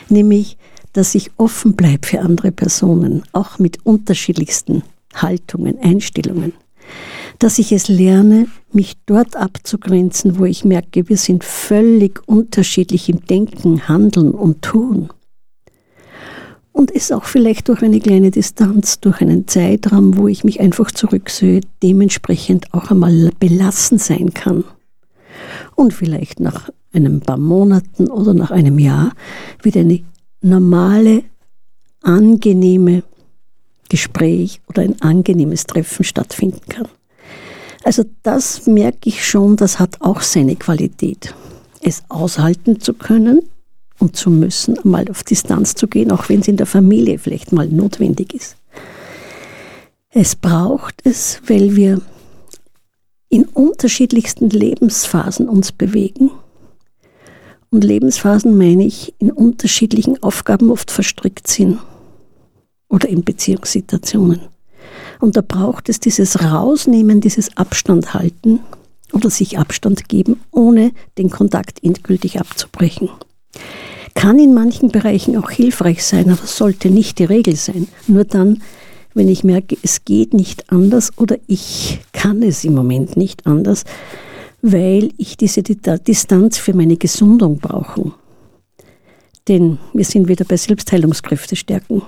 nämlich 0.09 0.57
dass 0.93 1.15
ich 1.15 1.31
offen 1.37 1.75
bleibe 1.75 2.05
für 2.05 2.19
andere 2.19 2.51
Personen, 2.51 3.23
auch 3.31 3.59
mit 3.59 3.85
unterschiedlichsten 3.85 4.83
Haltungen, 5.13 5.79
Einstellungen. 5.79 6.53
Dass 7.39 7.59
ich 7.59 7.71
es 7.71 7.87
lerne, 7.87 8.47
mich 8.71 8.97
dort 9.05 9.35
abzugrenzen, 9.35 10.37
wo 10.37 10.45
ich 10.45 10.63
merke, 10.63 11.09
wir 11.09 11.17
sind 11.17 11.43
völlig 11.43 12.21
unterschiedlich 12.27 13.09
im 13.09 13.25
Denken, 13.25 13.87
Handeln 13.87 14.31
und 14.31 14.61
Tun. 14.61 15.09
Und 16.73 16.93
es 16.95 17.11
auch 17.11 17.25
vielleicht 17.25 17.67
durch 17.67 17.81
eine 17.81 17.99
kleine 17.99 18.31
Distanz, 18.31 18.99
durch 18.99 19.21
einen 19.21 19.47
Zeitraum, 19.47 20.17
wo 20.17 20.27
ich 20.27 20.43
mich 20.43 20.61
einfach 20.61 20.91
zurücksehe, 20.91 21.61
dementsprechend 21.83 22.73
auch 22.73 22.91
einmal 22.91 23.31
belassen 23.39 23.97
sein 23.97 24.33
kann. 24.33 24.63
Und 25.75 25.93
vielleicht 25.93 26.39
nach 26.39 26.69
einem 26.93 27.19
paar 27.19 27.37
Monaten 27.37 28.09
oder 28.09 28.33
nach 28.33 28.51
einem 28.51 28.79
Jahr 28.79 29.11
wieder 29.61 29.81
eine 29.81 30.01
normale, 30.41 31.23
angenehme 32.01 33.03
Gespräch 33.91 34.61
oder 34.69 34.83
ein 34.83 35.01
angenehmes 35.01 35.65
Treffen 35.65 36.05
stattfinden 36.05 36.61
kann. 36.69 36.87
Also 37.83 38.05
das 38.23 38.65
merke 38.65 39.09
ich 39.09 39.27
schon, 39.27 39.57
das 39.57 39.79
hat 39.79 39.97
auch 39.99 40.21
seine 40.21 40.55
Qualität. 40.55 41.35
Es 41.81 42.03
aushalten 42.07 42.79
zu 42.79 42.93
können 42.93 43.41
und 43.99 44.15
zu 44.15 44.29
müssen, 44.29 44.79
mal 44.83 45.09
auf 45.09 45.23
Distanz 45.23 45.75
zu 45.75 45.89
gehen, 45.89 46.11
auch 46.11 46.29
wenn 46.29 46.39
es 46.39 46.47
in 46.47 46.55
der 46.55 46.67
Familie 46.67 47.19
vielleicht 47.19 47.51
mal 47.51 47.67
notwendig 47.67 48.33
ist. 48.33 48.55
Es 50.09 50.37
braucht 50.37 51.01
es, 51.03 51.41
weil 51.47 51.75
wir 51.75 51.99
in 53.27 53.43
unterschiedlichsten 53.43 54.49
Lebensphasen 54.49 55.49
uns 55.49 55.73
bewegen 55.73 56.31
und 57.69 57.83
Lebensphasen 57.83 58.57
meine 58.57 58.85
ich 58.85 59.13
in 59.19 59.31
unterschiedlichen 59.31 60.23
Aufgaben 60.23 60.71
oft 60.71 60.91
verstrickt 60.91 61.47
sind 61.47 61.79
oder 62.91 63.09
in 63.09 63.23
Beziehungssituationen. 63.23 64.41
Und 65.19 65.37
da 65.37 65.41
braucht 65.41 65.89
es 65.89 65.99
dieses 65.99 66.43
Rausnehmen, 66.43 67.21
dieses 67.21 67.55
Abstand 67.57 68.13
halten 68.13 68.59
oder 69.13 69.29
sich 69.29 69.57
Abstand 69.57 70.09
geben, 70.09 70.41
ohne 70.51 70.91
den 71.17 71.29
Kontakt 71.29 71.83
endgültig 71.83 72.39
abzubrechen. 72.39 73.09
Kann 74.13 74.39
in 74.39 74.53
manchen 74.53 74.89
Bereichen 74.89 75.37
auch 75.37 75.49
hilfreich 75.49 76.03
sein, 76.03 76.29
aber 76.29 76.45
sollte 76.45 76.89
nicht 76.89 77.19
die 77.19 77.25
Regel 77.25 77.55
sein. 77.55 77.87
Nur 78.07 78.25
dann, 78.25 78.61
wenn 79.13 79.29
ich 79.29 79.43
merke, 79.43 79.77
es 79.83 80.03
geht 80.05 80.33
nicht 80.33 80.71
anders 80.71 81.17
oder 81.17 81.37
ich 81.47 81.99
kann 82.11 82.43
es 82.43 82.63
im 82.63 82.73
Moment 82.73 83.15
nicht 83.15 83.47
anders, 83.47 83.83
weil 84.61 85.11
ich 85.17 85.37
diese 85.37 85.63
Distanz 85.63 86.57
für 86.57 86.73
meine 86.73 86.97
Gesundung 86.97 87.57
brauche. 87.59 88.11
Denn 89.47 89.79
wir 89.93 90.05
sind 90.05 90.27
wieder 90.27 90.45
bei 90.45 90.57
Selbstheilungskräfte 90.57 91.55
stärken. 91.55 92.01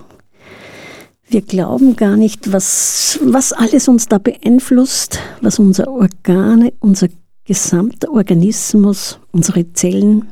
Wir 1.27 1.41
glauben 1.41 1.95
gar 1.95 2.15
nicht, 2.15 2.51
was, 2.51 3.19
was 3.23 3.53
alles 3.53 3.87
uns 3.87 4.07
da 4.07 4.17
beeinflusst, 4.17 5.19
was 5.41 5.59
unsere 5.59 5.89
Organe, 5.89 6.73
unser 6.79 7.07
gesamter 7.45 8.11
Organismus, 8.11 9.19
unsere 9.31 9.73
Zellen 9.73 10.27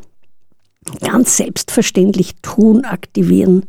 ganz 1.02 1.38
selbstverständlich 1.38 2.36
tun, 2.42 2.86
aktivieren. 2.86 3.66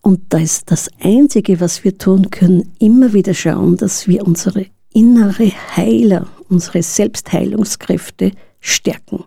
Und 0.00 0.20
da 0.30 0.38
ist 0.38 0.70
das 0.70 0.88
Einzige, 1.00 1.60
was 1.60 1.84
wir 1.84 1.98
tun 1.98 2.30
können, 2.30 2.72
immer 2.78 3.12
wieder 3.12 3.34
schauen, 3.34 3.76
dass 3.76 4.08
wir 4.08 4.26
unsere 4.26 4.66
innere 4.92 5.52
Heiler, 5.76 6.26
unsere 6.48 6.82
Selbstheilungskräfte 6.82 8.32
stärken. 8.60 9.24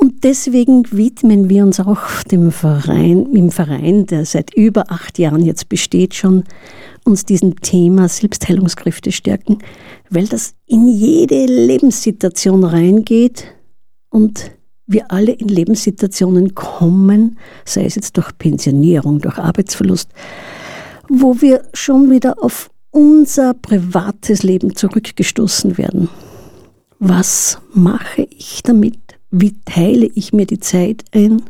Und 0.00 0.24
deswegen 0.24 0.90
widmen 0.92 1.50
wir 1.50 1.62
uns 1.62 1.78
auch 1.78 2.22
dem 2.22 2.52
Verein, 2.52 3.26
im 3.34 3.50
Verein, 3.50 4.06
der 4.06 4.24
seit 4.24 4.54
über 4.54 4.90
acht 4.90 5.18
Jahren 5.18 5.44
jetzt 5.44 5.68
besteht, 5.68 6.14
schon 6.14 6.44
uns 7.04 7.26
diesem 7.26 7.60
Thema 7.60 8.08
Selbstheilungskräfte 8.08 9.12
stärken, 9.12 9.58
weil 10.08 10.26
das 10.26 10.54
in 10.66 10.88
jede 10.88 11.44
Lebenssituation 11.44 12.64
reingeht 12.64 13.44
und 14.08 14.52
wir 14.86 15.12
alle 15.12 15.32
in 15.32 15.48
Lebenssituationen 15.48 16.54
kommen, 16.54 17.38
sei 17.66 17.84
es 17.84 17.94
jetzt 17.94 18.16
durch 18.16 18.30
Pensionierung, 18.38 19.20
durch 19.20 19.36
Arbeitsverlust, 19.36 20.08
wo 21.10 21.42
wir 21.42 21.64
schon 21.74 22.10
wieder 22.10 22.42
auf 22.42 22.70
unser 22.90 23.52
privates 23.52 24.42
Leben 24.44 24.74
zurückgestoßen 24.74 25.76
werden. 25.76 26.08
Was 26.98 27.58
mache 27.74 28.26
ich 28.30 28.62
damit? 28.62 29.09
Wie 29.30 29.54
teile 29.64 30.06
ich 30.06 30.32
mir 30.32 30.44
die 30.44 30.58
Zeit 30.58 31.04
ein? 31.12 31.42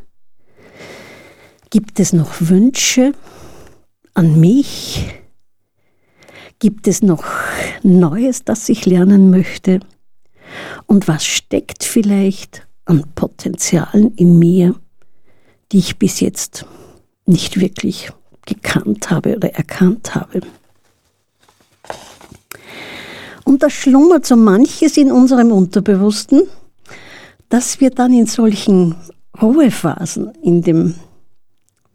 Gibt 1.71 1.99
es 1.99 2.13
noch 2.13 2.35
Wünsche 2.41 3.13
an 4.13 4.39
mich? 4.39 5.07
Gibt 6.59 6.87
es 6.89 7.01
noch 7.01 7.25
Neues, 7.83 8.45
das 8.45 8.69
ich 8.69 8.85
lernen 8.85 9.31
möchte? 9.31 9.81
Und 10.85 11.09
was 11.09 11.25
steckt 11.25 11.83
vielleicht 11.85 12.67
an 12.85 13.05
Potenzialen 13.15 14.15
in 14.17 14.39
mir, 14.39 14.75
die 15.73 15.79
ich 15.79 15.99
bis 15.99 16.21
jetzt 16.21 16.67
nicht 17.25 17.61
wirklich 17.61 18.11
gekannt 18.45 19.11
habe 19.11 19.37
oder 19.37 19.55
erkannt 19.55 20.15
habe? 20.15 20.43
Und 23.45 23.63
da 23.63 23.71
schlummert 23.71 24.27
so 24.27 24.37
manches 24.37 24.99
in 24.99 25.11
unserem 25.11 25.51
Unterbewussten, 25.51 26.43
dass 27.51 27.81
wir 27.81 27.91
dann 27.91 28.13
in 28.13 28.27
solchen 28.27 28.95
Ruhephasen, 29.41 30.33
in 30.43 30.63
dem 30.63 30.95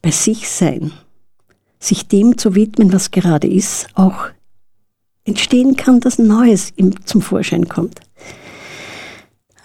bei 0.02 0.12
sich 0.12 0.48
sein, 0.48 0.92
sich 1.80 2.08
dem 2.08 2.38
zu 2.38 2.54
widmen, 2.54 2.94
was 2.94 3.10
gerade 3.10 3.48
ist, 3.48 3.88
auch 3.96 4.28
entstehen 5.24 5.76
kann, 5.76 6.00
dass 6.00 6.20
Neues 6.20 6.72
zum 7.06 7.22
Vorschein 7.22 7.68
kommt. 7.68 8.00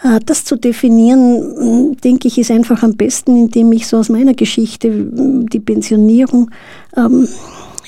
Äh, 0.03 0.21
das 0.25 0.47
zu 0.47 0.57
definieren, 0.57 1.97
denke 2.03 2.29
ich, 2.29 2.39
ist 2.39 2.51
einfach 2.51 2.83
am 2.83 2.97
besten, 2.97 3.37
indem 3.37 3.71
ich 3.73 3.87
so 3.87 3.99
aus 3.99 4.09
meiner 4.09 4.33
Geschichte 4.33 4.91
die 5.13 5.61
Pensionierung 5.61 6.51
ähm, 6.97 7.29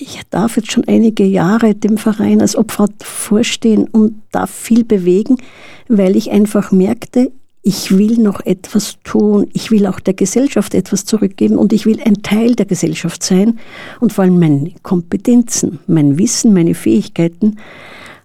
ich 0.02 0.20
darf 0.30 0.56
jetzt 0.56 0.72
schon 0.72 0.84
einige 0.88 1.24
Jahre 1.24 1.74
dem 1.74 1.96
Verein 1.96 2.40
als 2.40 2.56
Opfer 2.56 2.88
vorstehen 3.02 3.86
und 3.86 4.20
darf 4.32 4.50
viel 4.50 4.84
bewegen, 4.84 5.36
weil 5.88 6.16
ich 6.16 6.32
einfach 6.32 6.72
merkte, 6.72 7.30
ich 7.62 7.96
will 7.96 8.18
noch 8.18 8.44
etwas 8.44 8.98
tun, 9.04 9.48
ich 9.52 9.70
will 9.70 9.86
auch 9.86 10.00
der 10.00 10.14
Gesellschaft 10.14 10.74
etwas 10.74 11.04
zurückgeben 11.04 11.56
und 11.56 11.72
ich 11.72 11.86
will 11.86 12.00
ein 12.04 12.22
Teil 12.22 12.56
der 12.56 12.66
Gesellschaft 12.66 13.22
sein 13.22 13.60
und 14.00 14.12
vor 14.12 14.24
allem 14.24 14.40
meine 14.40 14.72
Kompetenzen, 14.82 15.78
mein 15.86 16.18
Wissen, 16.18 16.52
meine 16.52 16.74
Fähigkeiten 16.74 17.58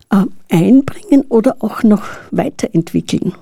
äh, 0.09 0.23
einbringen 0.49 1.25
oder 1.29 1.57
auch 1.59 1.83
noch 1.83 2.03
weiterentwickeln. 2.31 3.33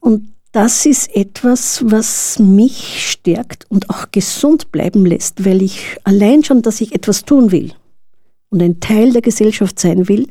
Und 0.00 0.32
das 0.52 0.86
ist 0.86 1.14
etwas, 1.14 1.82
was 1.84 2.38
mich 2.40 3.08
stärkt 3.10 3.66
und 3.70 3.90
auch 3.90 4.06
gesund 4.10 4.72
bleiben 4.72 5.06
lässt, 5.06 5.44
weil 5.44 5.62
ich 5.62 5.96
allein 6.04 6.42
schon, 6.42 6.62
dass 6.62 6.80
ich 6.80 6.94
etwas 6.94 7.24
tun 7.24 7.52
will 7.52 7.72
und 8.50 8.62
ein 8.62 8.80
Teil 8.80 9.12
der 9.12 9.22
Gesellschaft 9.22 9.78
sein 9.78 10.08
will, 10.08 10.26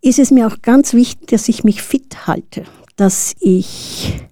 ist 0.00 0.18
es 0.18 0.30
mir 0.30 0.46
auch 0.46 0.60
ganz 0.62 0.94
wichtig, 0.94 1.28
dass 1.28 1.48
ich 1.48 1.64
mich 1.64 1.82
fit 1.82 2.26
halte, 2.26 2.64
dass 2.96 3.34
ich 3.40 4.26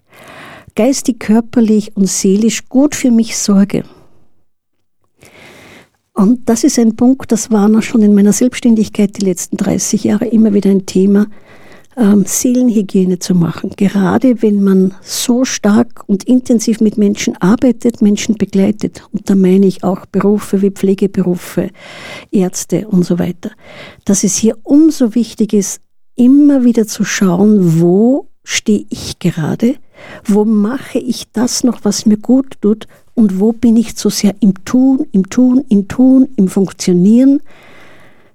geistig, 0.74 1.20
körperlich 1.20 1.96
und 1.96 2.08
seelisch 2.08 2.68
gut 2.68 2.94
für 2.94 3.10
mich 3.10 3.36
sorge. 3.36 3.84
Und 6.14 6.48
das 6.48 6.62
ist 6.62 6.78
ein 6.78 6.94
Punkt, 6.96 7.32
das 7.32 7.50
war 7.50 7.68
noch 7.68 7.82
schon 7.82 8.02
in 8.02 8.14
meiner 8.14 8.32
Selbstständigkeit 8.32 9.16
die 9.16 9.24
letzten 9.24 9.56
30 9.56 10.04
Jahre 10.04 10.26
immer 10.26 10.52
wieder 10.52 10.70
ein 10.70 10.84
Thema, 10.84 11.26
ähm, 11.96 12.24
Seelenhygiene 12.26 13.18
zu 13.18 13.34
machen. 13.34 13.70
Gerade 13.76 14.42
wenn 14.42 14.62
man 14.62 14.94
so 15.02 15.44
stark 15.44 16.04
und 16.06 16.24
intensiv 16.24 16.80
mit 16.80 16.98
Menschen 16.98 17.36
arbeitet, 17.38 18.02
Menschen 18.02 18.36
begleitet. 18.36 19.02
Und 19.12 19.28
da 19.28 19.34
meine 19.34 19.66
ich 19.66 19.84
auch 19.84 20.06
Berufe 20.06 20.62
wie 20.62 20.70
Pflegeberufe, 20.70 21.70
Ärzte 22.30 22.88
und 22.88 23.04
so 23.04 23.18
weiter. 23.18 23.50
Dass 24.04 24.24
es 24.24 24.36
hier 24.36 24.58
umso 24.62 25.14
wichtig 25.14 25.52
ist, 25.52 25.80
immer 26.14 26.64
wieder 26.64 26.86
zu 26.86 27.04
schauen, 27.04 27.80
wo 27.80 28.28
stehe 28.44 28.84
ich 28.90 29.18
gerade, 29.18 29.76
wo 30.24 30.44
mache 30.44 30.98
ich 30.98 31.30
das 31.32 31.64
noch, 31.64 31.84
was 31.84 32.06
mir 32.06 32.16
gut 32.16 32.56
tut 32.60 32.86
und 33.14 33.38
wo 33.38 33.52
bin 33.52 33.76
ich 33.76 33.96
zu 33.96 34.08
sehr 34.08 34.34
im 34.40 34.64
Tun, 34.64 35.06
im 35.12 35.28
Tun, 35.28 35.64
im 35.68 35.88
Tun, 35.88 36.28
im 36.36 36.48
Funktionieren, 36.48 37.40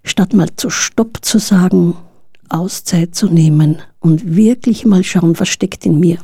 statt 0.04 0.34
mal 0.34 0.50
zu 0.56 0.70
Stopp 0.70 1.20
zu 1.24 1.39
sagen, 1.39 1.96
Auszeit 2.50 3.15
zu 3.15 3.28
nehmen 3.28 3.82
und 4.00 4.36
wirklich 4.36 4.86
mal 4.86 5.04
schauen, 5.04 5.38
was 5.39 5.50
steckt 5.50 5.86
in 5.86 6.00
mir. 6.00 6.17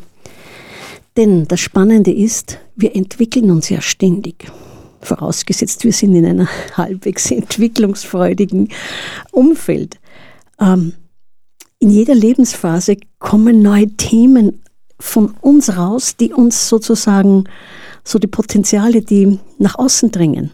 Denn 1.18 1.48
das 1.48 1.60
Spannende 1.60 2.12
ist, 2.12 2.58
wir 2.76 2.96
entwickeln 2.96 3.52
uns 3.52 3.70
ja 3.70 3.82
ständig. 3.82 4.52
Vorausgesetzt, 5.02 5.84
wir 5.84 5.92
sind 5.92 6.16
in 6.16 6.26
einem 6.26 6.48
halbwegs 6.78 7.30
entwicklungsfreudigen 7.30 8.70
Umfeld. 9.32 10.00
Ähm, 10.60 10.94
in 11.84 11.90
jeder 11.90 12.16
Lebensphase 12.16 12.96
kommen 13.20 13.62
neue 13.62 13.90
Themen 13.98 14.64
von 15.02 15.34
uns 15.42 15.76
raus, 15.76 16.16
die 16.16 16.32
uns 16.32 16.70
sozusagen 16.70 17.44
so 18.06 18.20
die 18.20 18.28
Potenziale, 18.28 19.02
die 19.02 19.38
nach 19.58 19.78
außen 19.78 20.10
dringen. 20.10 20.52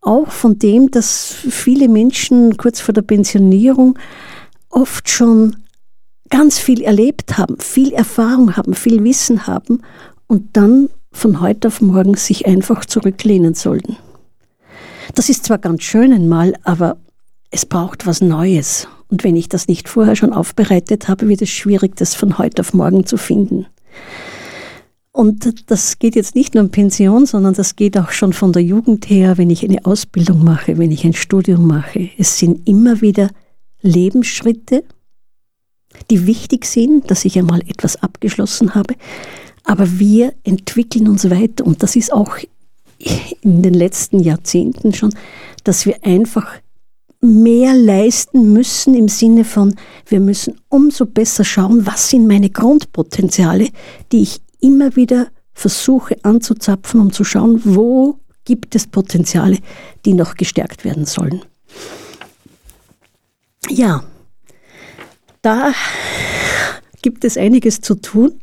Auch 0.00 0.32
von 0.32 0.58
dem, 0.58 0.90
dass 0.90 1.32
viele 1.32 1.88
Menschen 1.88 2.56
kurz 2.56 2.80
vor 2.80 2.92
der 2.92 3.02
Pensionierung 3.02 3.96
oft 4.68 5.08
schon 5.08 5.58
ganz 6.28 6.58
viel 6.58 6.82
erlebt 6.82 7.38
haben, 7.38 7.60
viel 7.60 7.92
Erfahrung 7.92 8.56
haben, 8.56 8.74
viel 8.74 9.04
Wissen 9.04 9.46
haben 9.46 9.80
und 10.26 10.56
dann 10.56 10.88
von 11.12 11.40
heute 11.40 11.68
auf 11.68 11.80
morgen 11.80 12.16
sich 12.16 12.46
einfach 12.46 12.84
zurücklehnen 12.84 13.54
sollten. 13.54 13.96
Das 15.14 15.28
ist 15.28 15.44
zwar 15.44 15.58
ganz 15.58 15.84
schön 15.84 16.12
einmal, 16.12 16.54
aber 16.64 16.96
es 17.52 17.64
braucht 17.64 18.06
was 18.06 18.20
Neues. 18.20 18.88
Und 19.08 19.24
wenn 19.24 19.36
ich 19.36 19.48
das 19.48 19.68
nicht 19.68 19.88
vorher 19.88 20.16
schon 20.16 20.32
aufbereitet 20.32 21.08
habe, 21.08 21.28
wird 21.28 21.42
es 21.42 21.50
schwierig, 21.50 21.96
das 21.96 22.14
von 22.14 22.38
heute 22.38 22.60
auf 22.60 22.74
morgen 22.74 23.06
zu 23.06 23.16
finden. 23.16 23.66
Und 25.12 25.70
das 25.70 26.00
geht 26.00 26.16
jetzt 26.16 26.34
nicht 26.34 26.54
nur 26.54 26.64
um 26.64 26.70
Pension, 26.70 27.24
sondern 27.24 27.54
das 27.54 27.76
geht 27.76 27.96
auch 27.96 28.10
schon 28.10 28.32
von 28.32 28.52
der 28.52 28.64
Jugend 28.64 29.08
her, 29.08 29.38
wenn 29.38 29.48
ich 29.48 29.62
eine 29.62 29.84
Ausbildung 29.84 30.42
mache, 30.42 30.76
wenn 30.76 30.90
ich 30.90 31.04
ein 31.04 31.12
Studium 31.12 31.68
mache. 31.68 32.10
Es 32.18 32.36
sind 32.38 32.68
immer 32.68 33.00
wieder 33.00 33.30
Lebensschritte, 33.80 34.82
die 36.10 36.26
wichtig 36.26 36.64
sind, 36.64 37.12
dass 37.12 37.24
ich 37.24 37.38
einmal 37.38 37.60
etwas 37.60 38.02
abgeschlossen 38.02 38.74
habe. 38.74 38.94
Aber 39.62 40.00
wir 40.00 40.34
entwickeln 40.42 41.06
uns 41.06 41.30
weiter 41.30 41.64
und 41.64 41.84
das 41.84 41.94
ist 41.94 42.12
auch 42.12 42.36
in 43.40 43.62
den 43.62 43.74
letzten 43.74 44.18
Jahrzehnten 44.18 44.94
schon, 44.94 45.14
dass 45.62 45.86
wir 45.86 46.04
einfach 46.04 46.56
mehr 47.24 47.74
leisten 47.74 48.52
müssen 48.52 48.94
im 48.94 49.08
Sinne 49.08 49.44
von, 49.44 49.74
wir 50.06 50.20
müssen 50.20 50.60
umso 50.68 51.06
besser 51.06 51.44
schauen, 51.44 51.86
was 51.86 52.10
sind 52.10 52.26
meine 52.26 52.50
Grundpotenziale, 52.50 53.68
die 54.12 54.22
ich 54.22 54.40
immer 54.60 54.94
wieder 54.96 55.28
versuche 55.52 56.16
anzuzapfen, 56.22 57.00
um 57.00 57.12
zu 57.12 57.24
schauen, 57.24 57.60
wo 57.64 58.18
gibt 58.44 58.74
es 58.74 58.86
Potenziale, 58.86 59.58
die 60.04 60.12
noch 60.12 60.34
gestärkt 60.34 60.84
werden 60.84 61.06
sollen. 61.06 61.42
Ja, 63.70 64.04
da 65.40 65.72
gibt 67.00 67.24
es 67.24 67.38
einiges 67.38 67.80
zu 67.80 67.94
tun. 67.94 68.40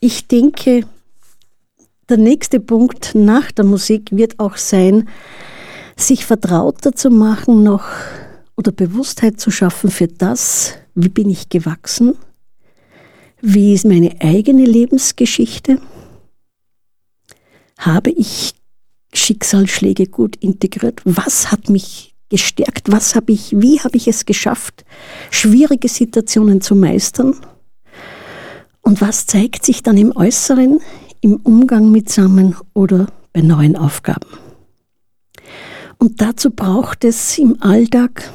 Ich 0.00 0.28
denke, 0.28 0.86
der 2.08 2.18
nächste 2.18 2.60
Punkt 2.60 3.14
nach 3.14 3.50
der 3.52 3.64
Musik 3.64 4.10
wird 4.12 4.38
auch 4.38 4.56
sein, 4.56 5.08
sich 5.96 6.26
vertrauter 6.26 6.92
zu 6.92 7.10
machen 7.10 7.62
noch 7.62 7.84
oder 8.56 8.72
Bewusstheit 8.72 9.40
zu 9.40 9.50
schaffen 9.50 9.90
für 9.90 10.08
das, 10.08 10.74
wie 10.94 11.08
bin 11.08 11.30
ich 11.30 11.48
gewachsen, 11.48 12.14
wie 13.40 13.74
ist 13.74 13.84
meine 13.84 14.20
eigene 14.20 14.64
Lebensgeschichte, 14.64 15.78
habe 17.78 18.10
ich 18.10 18.54
Schicksalsschläge 19.12 20.06
gut 20.06 20.36
integriert, 20.36 21.00
was 21.04 21.50
hat 21.50 21.70
mich 21.70 22.14
gestärkt, 22.28 22.90
was 22.90 23.14
habe 23.14 23.32
ich, 23.32 23.52
wie 23.56 23.80
habe 23.80 23.96
ich 23.96 24.08
es 24.08 24.26
geschafft, 24.26 24.84
schwierige 25.30 25.88
Situationen 25.88 26.60
zu 26.60 26.74
meistern? 26.74 27.36
Und 28.82 29.00
was 29.00 29.26
zeigt 29.26 29.64
sich 29.64 29.82
dann 29.82 29.96
im 29.96 30.16
Äußeren, 30.16 30.80
im 31.20 31.36
Umgang 31.36 31.90
mit 31.90 32.08
Samen 32.08 32.56
oder 32.72 33.06
bei 33.32 33.40
neuen 33.40 33.76
Aufgaben. 33.76 34.45
Und 35.98 36.20
dazu 36.20 36.50
braucht 36.50 37.04
es 37.04 37.38
im 37.38 37.60
Alltag 37.62 38.30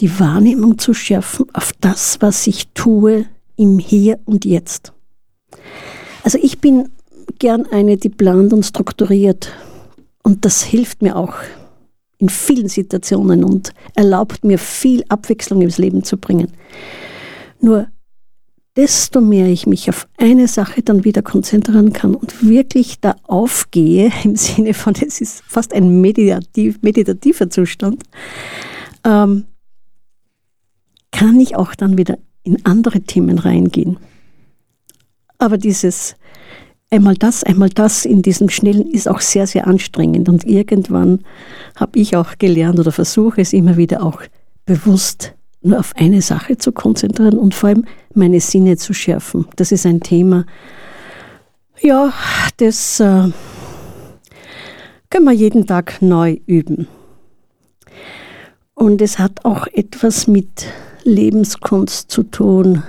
die 0.00 0.18
Wahrnehmung 0.20 0.78
zu 0.78 0.94
schärfen 0.94 1.46
auf 1.52 1.72
das, 1.80 2.18
was 2.20 2.46
ich 2.46 2.68
tue 2.68 3.26
im 3.56 3.78
Hier 3.78 4.18
und 4.24 4.44
Jetzt. 4.44 4.92
Also 6.22 6.38
ich 6.40 6.60
bin 6.60 6.88
gern 7.38 7.66
eine, 7.66 7.96
die 7.96 8.08
plant 8.08 8.52
und 8.52 8.64
strukturiert. 8.64 9.52
Und 10.22 10.44
das 10.44 10.62
hilft 10.62 11.02
mir 11.02 11.16
auch 11.16 11.34
in 12.18 12.28
vielen 12.28 12.68
Situationen 12.68 13.44
und 13.44 13.72
erlaubt 13.94 14.44
mir 14.44 14.58
viel 14.58 15.04
Abwechslung 15.08 15.62
ins 15.62 15.78
Leben 15.78 16.04
zu 16.04 16.16
bringen. 16.16 16.52
Nur 17.60 17.88
desto 18.78 19.20
mehr 19.20 19.48
ich 19.48 19.66
mich 19.66 19.88
auf 19.88 20.06
eine 20.18 20.46
Sache 20.46 20.82
dann 20.82 21.02
wieder 21.02 21.20
konzentrieren 21.20 21.92
kann 21.92 22.14
und 22.14 22.48
wirklich 22.48 23.00
da 23.00 23.16
aufgehe, 23.24 24.12
im 24.24 24.36
Sinne 24.36 24.72
von, 24.72 24.94
es 24.94 25.20
ist 25.20 25.42
fast 25.48 25.74
ein 25.74 26.00
meditativ, 26.00 26.80
meditativer 26.80 27.50
Zustand, 27.50 28.04
ähm, 29.04 29.46
kann 31.10 31.40
ich 31.40 31.56
auch 31.56 31.74
dann 31.74 31.98
wieder 31.98 32.18
in 32.44 32.64
andere 32.64 33.00
Themen 33.00 33.40
reingehen. 33.40 33.98
Aber 35.38 35.58
dieses 35.58 36.14
einmal 36.88 37.16
das, 37.16 37.42
einmal 37.42 37.70
das 37.70 38.04
in 38.04 38.22
diesem 38.22 38.48
Schnellen 38.48 38.86
ist 38.86 39.08
auch 39.08 39.20
sehr, 39.20 39.48
sehr 39.48 39.66
anstrengend. 39.66 40.28
Und 40.28 40.44
irgendwann 40.44 41.24
habe 41.74 41.98
ich 41.98 42.14
auch 42.14 42.38
gelernt 42.38 42.78
oder 42.78 42.92
versuche 42.92 43.40
es 43.40 43.52
immer 43.52 43.76
wieder 43.76 44.04
auch 44.04 44.22
bewusst 44.66 45.34
nur 45.62 45.78
auf 45.78 45.94
eine 45.96 46.22
Sache 46.22 46.56
zu 46.56 46.72
konzentrieren 46.72 47.38
und 47.38 47.54
vor 47.54 47.70
allem 47.70 47.84
meine 48.14 48.40
Sinne 48.40 48.76
zu 48.76 48.92
schärfen. 48.92 49.46
Das 49.56 49.72
ist 49.72 49.86
ein 49.86 50.00
Thema, 50.00 50.46
ja, 51.80 52.12
das 52.56 53.00
äh, 53.00 53.28
können 55.10 55.24
wir 55.24 55.32
jeden 55.32 55.66
Tag 55.66 56.02
neu 56.02 56.38
üben. 56.46 56.88
Und 58.74 59.02
es 59.02 59.18
hat 59.18 59.44
auch 59.44 59.66
etwas 59.68 60.26
mit 60.26 60.66
Lebenskunst 61.04 62.10
zu 62.10 62.22
tun, 62.22 62.82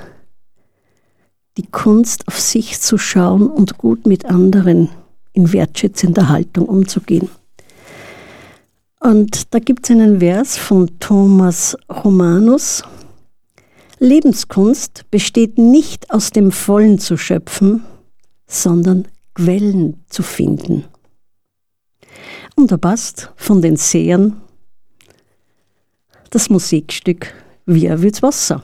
die 1.57 1.67
Kunst 1.67 2.27
auf 2.27 2.39
sich 2.39 2.79
zu 2.79 2.97
schauen 2.97 3.47
und 3.47 3.77
gut 3.77 4.05
mit 4.05 4.25
anderen 4.25 4.89
in 5.33 5.51
wertschätzender 5.51 6.29
Haltung 6.29 6.67
umzugehen. 6.67 7.29
Und 8.99 9.53
da 9.53 9.59
gibt 9.59 9.85
es 9.85 9.91
einen 9.91 10.19
Vers 10.19 10.57
von 10.57 10.99
Thomas 10.99 11.77
Romanus. 11.89 12.83
Lebenskunst 13.99 15.05
besteht 15.09 15.57
nicht 15.57 16.11
aus 16.11 16.31
dem 16.31 16.51
Vollen 16.51 16.99
zu 16.99 17.17
schöpfen, 17.17 17.83
sondern 18.47 19.07
Quellen 19.35 20.03
zu 20.09 20.21
finden. 20.21 20.85
Und 22.55 22.71
da 22.71 22.77
passt 22.77 23.31
von 23.37 23.61
den 23.61 23.77
Sehern 23.77 24.41
das 26.29 26.49
Musikstück 26.49 27.33
Wir 27.65 28.01
wird's 28.01 28.21
Wasser. 28.21 28.61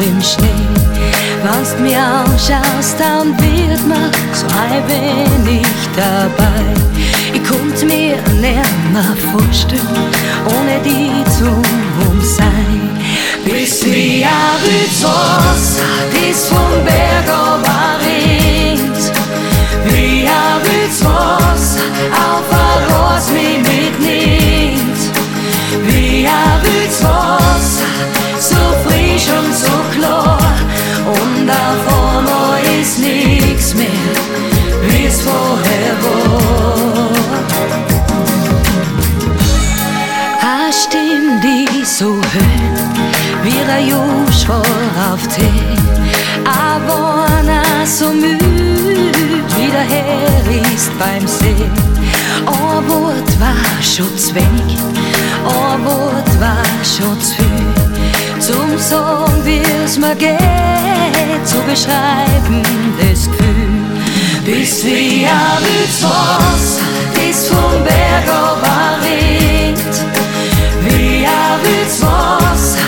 im 0.00 0.22
Schnee. 0.22 0.68
Was 1.42 1.78
mir 1.78 2.00
anschaust, 2.00 2.96
dann 2.98 3.36
wird 3.38 3.86
mir 3.86 4.10
so 4.32 4.46
ein 4.46 4.82
wenig 4.88 5.66
dabei. 5.96 6.64
Ich 7.32 7.44
kommt 7.44 7.82
mir 7.82 8.16
näher 8.40 8.62
mehr 8.92 9.16
vorstellen, 9.32 10.10
ohne 10.46 10.80
die 10.84 11.24
zum 11.38 11.62
sein. 12.22 12.90
Bis 13.44 13.84
wie 13.84 14.24
ein 14.24 14.58
bis 16.12 16.46
vom 16.48 16.84
Berg 16.84 17.28
aber 17.28 17.98
ringt. 18.04 19.12
Wie 19.84 20.26
ein 20.26 20.58
auf 22.12 22.50
ein 22.50 22.82
Ross 22.92 23.30
mich 23.30 23.58
mitnimmt. 23.58 25.00
Wie 25.86 26.26
ein 26.26 26.58
so 28.40 28.56
frisch 28.84 29.28
und 29.36 29.54
so 29.54 29.77
אוויר 43.48 43.70
היו 43.70 44.02
שחור 44.30 44.62
אבטה 44.96 45.42
Aber 46.44 47.18
so 47.98 48.08
müd 48.22 49.16
wie 49.56 49.70
der 49.76 49.86
Herr 49.92 50.46
ist 50.74 50.90
beim 51.00 51.24
See. 51.38 51.66
Aber 52.46 53.14
war 53.42 53.82
schon 53.92 54.16
weg, 54.36 54.68
aber 55.66 56.22
war 56.42 56.72
schon 56.92 57.18
zu 57.28 57.48
Zum 58.46 58.70
Song, 58.90 59.34
wie 59.46 59.62
es 59.84 59.94
mir 60.02 60.16
geht, 60.26 61.42
zu 61.50 61.58
beschreiben 61.70 62.62
des 63.00 63.20
Gefühl. 63.30 63.72
Bis 64.46 64.84
wie 64.84 65.26
ein 65.40 65.60
Wützross, 65.66 66.66
das 67.16 67.38
vom 67.48 67.76
Berg 67.86 68.26
runter 68.34 68.88
wie 70.84 71.26
ein 71.26 71.58
Wützross. 71.64 72.87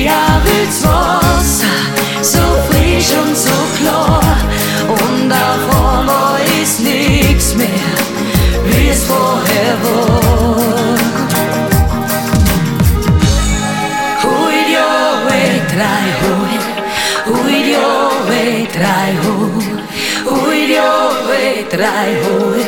Wie 0.00 0.06
Wasser, 0.06 1.76
so 2.22 2.40
frisch 2.70 3.12
und 3.22 3.36
so 3.36 3.58
klar. 3.76 4.38
Und 4.88 5.30
einmal 5.30 6.40
ist 6.62 6.80
nichts 6.80 7.54
mehr, 7.54 7.98
wie 8.64 8.92
vorher 8.94 9.76
war. 9.84 10.96
Hui, 14.22 14.60
jo, 14.74 14.90
weh, 15.28 15.60
drei, 15.74 16.06
hui. 16.22 16.56
Hui, 17.26 17.58
jo, 17.74 17.90
weh, 18.30 18.66
drei, 18.72 19.10
hui. 19.22 19.66
Hui, 20.24 20.60
jo, 20.76 20.92
weh, 21.28 21.66
drei, 21.70 22.10
hui. 22.24 22.64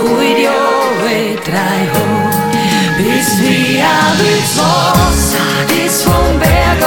Hui, 0.00 0.30
jo, 0.42 0.60
weh, 1.04 1.36
drei, 1.44 1.80
hui. 1.92 2.61
Bis 3.02 3.40
ein 3.80 4.58
Wasser, 4.58 5.38
das 5.68 6.02
vom 6.02 6.38
Berg 6.38 6.78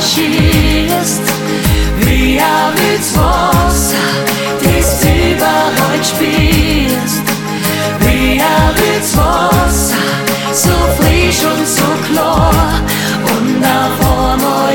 schießt. 0.00 1.22
Wie 1.98 2.40
ein 2.40 3.00
Wasser, 3.14 3.96
das 4.62 5.04
überall 5.04 6.02
spießt. 6.02 7.26
Wie 8.00 8.40
ein 8.40 9.02
Wasser, 9.16 9.96
so 10.52 10.72
frisch 10.98 11.44
und 11.44 11.68
so 11.68 11.90
klar. 12.10 12.80
Und 13.36 13.62
auf 13.62 14.00
einmal 14.00 14.74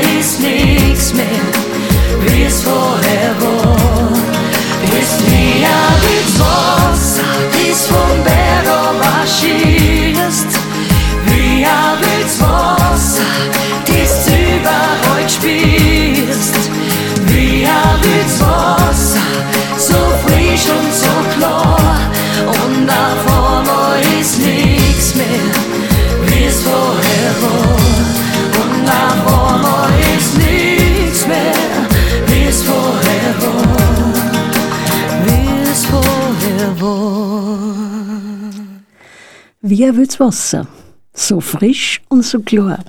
Wie 39.86 39.90
ein 39.90 39.98
wildes 39.98 40.18
Wasser, 40.18 40.66
so 41.12 41.40
frisch 41.40 42.02
und 42.08 42.24
so 42.24 42.40
klar. 42.40 42.84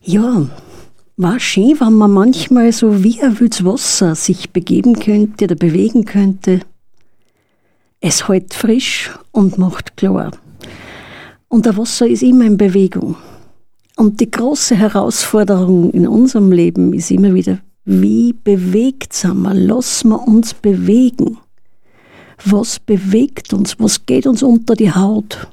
Ja, 0.00 0.48
war 1.18 1.38
schön, 1.38 1.78
wenn 1.80 1.92
man 1.92 2.12
manchmal 2.12 2.72
so 2.72 3.04
wie 3.04 3.20
ein 3.20 3.38
wildes 3.38 3.62
Wasser 3.62 4.14
sich 4.14 4.54
begeben 4.54 4.98
könnte 4.98 5.44
oder 5.44 5.54
bewegen 5.54 6.06
könnte. 6.06 6.60
Es 8.00 8.26
hält 8.26 8.54
frisch 8.54 9.10
und 9.32 9.58
macht 9.58 9.98
klar. 9.98 10.30
Und 11.48 11.66
der 11.66 11.76
Wasser 11.76 12.06
ist 12.06 12.22
immer 12.22 12.46
in 12.46 12.56
Bewegung. 12.56 13.16
Und 13.96 14.20
die 14.20 14.30
große 14.30 14.76
Herausforderung 14.76 15.90
in 15.90 16.08
unserem 16.08 16.52
Leben 16.52 16.94
ist 16.94 17.10
immer 17.10 17.34
wieder, 17.34 17.58
wie 17.84 18.32
bewegsamer 18.32 19.52
lassen 19.52 20.08
wir 20.08 20.26
uns 20.26 20.54
bewegen? 20.54 21.36
Was 22.44 22.78
bewegt 22.78 23.52
uns? 23.52 23.78
Was 23.78 24.06
geht 24.06 24.26
uns 24.26 24.42
unter 24.42 24.74
die 24.74 24.92
Haut? 24.92 25.48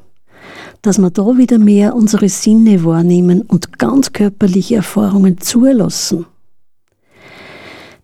Dass 0.82 0.97
wir 0.97 1.11
da 1.11 1.38
wieder 1.38 1.59
mehr 1.59 1.95
unsere 1.95 2.29
Sinne 2.29 2.84
wahrnehmen 2.84 3.43
und 3.43 3.77
ganz 3.77 4.13
körperliche 4.13 4.77
Erfahrungen 4.77 5.39
zulassen. 5.39 6.25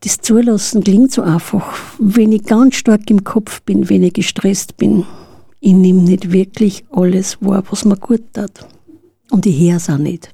Das 0.01 0.19
Zulassen 0.19 0.83
klingt 0.83 1.11
so 1.11 1.23
einfach. 1.23 1.75
Wenn 1.97 2.31
ich 2.31 2.43
ganz 2.43 2.75
stark 2.75 3.09
im 3.09 3.23
Kopf 3.23 3.61
bin, 3.63 3.89
wenn 3.89 4.03
ich 4.03 4.13
gestresst 4.13 4.77
bin, 4.77 5.05
ich 5.59 5.73
nehme 5.73 6.03
nicht 6.03 6.31
wirklich 6.31 6.85
alles 6.91 7.41
wahr, 7.41 7.63
was 7.69 7.83
mir 7.83 7.97
gut 7.97 8.21
tat. 8.33 8.67
Und 9.31 9.45
ich 9.45 9.59
höre 9.59 9.77
es 9.77 9.89
auch 9.89 9.97
nicht. 9.97 10.31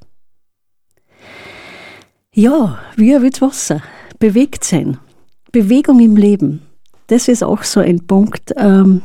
Ja, 2.35 2.79
wie 2.97 3.15
ein 3.15 3.23
Wasser. 3.39 3.81
Bewegt 4.19 4.63
sein. 4.63 4.97
Bewegung 5.51 5.99
im 5.99 6.17
Leben. 6.17 6.61
Das 7.07 7.27
ist 7.27 7.43
auch 7.43 7.63
so 7.63 7.79
ein 7.79 8.05
Punkt. 8.05 8.53
Ähm, 8.57 9.01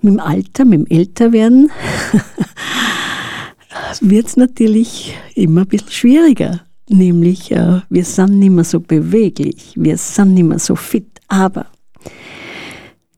mit 0.00 0.14
dem 0.14 0.20
Alter, 0.20 0.64
mit 0.64 0.80
dem 0.80 0.96
Älterwerden 0.96 1.70
wird 4.00 4.26
es 4.26 4.36
natürlich 4.36 5.16
immer 5.34 5.62
ein 5.62 5.66
bisschen 5.66 5.90
schwieriger. 5.90 6.60
Nämlich, 6.88 7.50
äh, 7.50 7.80
wir 7.90 8.04
sind 8.04 8.38
nicht 8.38 8.50
mehr 8.50 8.64
so 8.64 8.80
beweglich, 8.80 9.74
wir 9.76 9.98
sind 9.98 10.34
nicht 10.34 10.44
mehr 10.44 10.58
so 10.58 10.76
fit. 10.76 11.20
Aber 11.28 11.66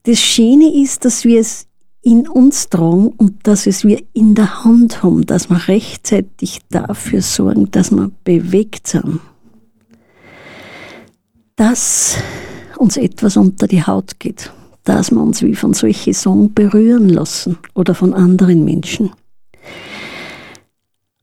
das 0.03 0.19
Schöne 0.19 0.73
ist, 0.81 1.05
dass 1.05 1.23
wir 1.23 1.39
es 1.39 1.67
in 2.01 2.27
uns 2.27 2.67
tragen 2.69 3.09
und 3.09 3.47
dass 3.47 3.67
es 3.67 3.85
wir 3.85 4.01
in 4.13 4.33
der 4.33 4.63
Hand 4.63 5.03
haben, 5.03 5.25
dass 5.25 5.49
wir 5.49 5.67
rechtzeitig 5.67 6.61
dafür 6.69 7.21
sorgen, 7.21 7.69
dass 7.69 7.91
wir 7.91 8.09
bewegt 8.23 8.87
sind. 8.87 9.19
Dass 11.55 12.17
uns 12.81 12.97
etwas 12.97 13.37
unter 13.37 13.67
die 13.67 13.85
Haut 13.85 14.19
geht, 14.19 14.51
dass 14.83 15.11
wir 15.11 15.21
uns 15.21 15.43
wie 15.43 15.55
von 15.55 15.73
solchen 15.73 16.13
Songs 16.13 16.51
berühren 16.55 17.09
lassen 17.09 17.57
oder 17.75 17.93
von 17.93 18.13
anderen 18.13 18.65
Menschen. 18.65 19.11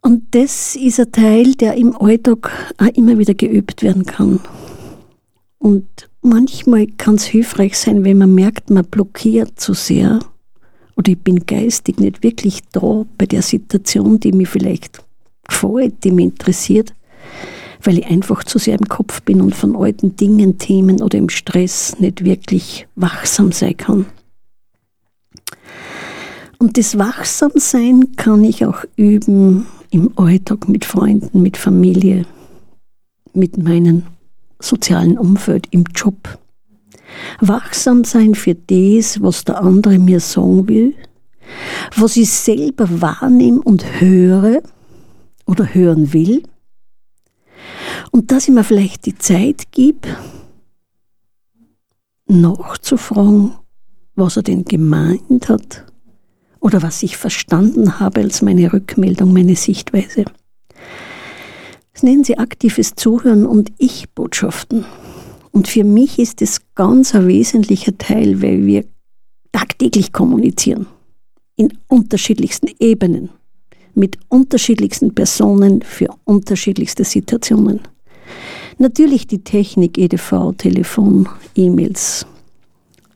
Und 0.00 0.22
das 0.30 0.76
ist 0.76 1.00
ein 1.00 1.10
Teil, 1.10 1.54
der 1.54 1.74
im 1.74 1.96
Alltag 1.96 2.50
auch 2.78 2.96
immer 2.96 3.18
wieder 3.18 3.34
geübt 3.34 3.82
werden 3.82 4.06
kann. 4.06 4.40
Und 5.58 6.08
manchmal 6.22 6.86
kann 6.86 7.16
es 7.16 7.24
hilfreich 7.24 7.76
sein, 7.76 8.04
wenn 8.04 8.18
man 8.18 8.34
merkt, 8.34 8.70
man 8.70 8.84
blockiert 8.84 9.58
zu 9.58 9.74
sehr 9.74 10.20
oder 10.96 11.12
ich 11.12 11.18
bin 11.18 11.44
geistig 11.46 11.98
nicht 11.98 12.22
wirklich 12.22 12.60
da 12.72 13.04
bei 13.18 13.26
der 13.26 13.42
Situation, 13.42 14.20
die 14.20 14.32
mich 14.32 14.48
vielleicht 14.48 15.00
gefällt, 15.46 16.04
die 16.04 16.12
mich 16.12 16.26
interessiert, 16.26 16.94
weil 17.82 17.98
ich 17.98 18.06
einfach 18.06 18.44
zu 18.44 18.58
sehr 18.58 18.78
im 18.78 18.88
Kopf 18.88 19.22
bin 19.22 19.40
und 19.40 19.54
von 19.54 19.76
alten 19.76 20.16
Dingen, 20.16 20.58
Themen 20.58 21.02
oder 21.02 21.18
im 21.18 21.28
Stress 21.28 21.98
nicht 21.98 22.24
wirklich 22.24 22.86
wachsam 22.96 23.52
sein 23.52 23.76
kann. 23.76 24.06
Und 26.58 26.76
das 26.76 26.98
Wachsamsein 26.98 28.16
kann 28.16 28.42
ich 28.42 28.66
auch 28.66 28.84
üben 28.96 29.66
im 29.90 30.10
Alltag 30.16 30.68
mit 30.68 30.84
Freunden, 30.84 31.40
mit 31.40 31.56
Familie, 31.56 32.26
mit 33.32 33.56
meinem 33.58 34.02
sozialen 34.58 35.16
Umfeld, 35.18 35.68
im 35.70 35.84
Job. 35.94 36.38
Wachsam 37.40 38.04
sein 38.04 38.34
für 38.34 38.54
das, 38.54 39.22
was 39.22 39.44
der 39.44 39.62
andere 39.62 39.98
mir 39.98 40.20
sagen 40.20 40.68
will, 40.68 40.94
was 41.96 42.16
ich 42.16 42.30
selber 42.30 43.00
wahrnehme 43.00 43.60
und 43.60 44.00
höre 44.00 44.60
oder 45.46 45.74
hören 45.74 46.12
will. 46.12 46.42
Und 48.10 48.30
dass 48.30 48.48
ich 48.48 48.54
mir 48.54 48.64
vielleicht 48.64 49.06
die 49.06 49.16
Zeit 49.16 49.70
gebe, 49.72 50.08
nachzufragen, 52.26 53.52
was 54.14 54.36
er 54.36 54.42
denn 54.42 54.64
gemeint 54.64 55.48
hat 55.48 55.84
oder 56.60 56.82
was 56.82 57.02
ich 57.02 57.16
verstanden 57.16 58.00
habe 58.00 58.20
als 58.20 58.42
meine 58.42 58.72
Rückmeldung, 58.72 59.32
meine 59.32 59.56
Sichtweise. 59.56 60.24
Das 61.92 62.02
nennen 62.02 62.24
sie 62.24 62.38
aktives 62.38 62.94
Zuhören 62.94 63.46
und 63.46 63.72
Ich-Botschaften. 63.78 64.84
Und 65.50 65.66
für 65.66 65.84
mich 65.84 66.18
ist 66.18 66.42
es 66.42 66.60
ganz 66.74 67.14
ein 67.14 67.26
wesentlicher 67.26 67.96
Teil, 67.98 68.42
weil 68.42 68.66
wir 68.66 68.84
tagtäglich 69.52 70.12
kommunizieren. 70.12 70.86
In 71.56 71.76
unterschiedlichsten 71.88 72.68
Ebenen. 72.78 73.30
Mit 73.94 74.18
unterschiedlichsten 74.28 75.14
Personen 75.14 75.82
für 75.82 76.08
unterschiedlichste 76.24 77.02
Situationen. 77.02 77.80
Natürlich 78.78 79.26
die 79.26 79.42
Technik, 79.42 79.98
EDV, 79.98 80.54
Telefon, 80.56 81.28
E-Mails, 81.54 82.26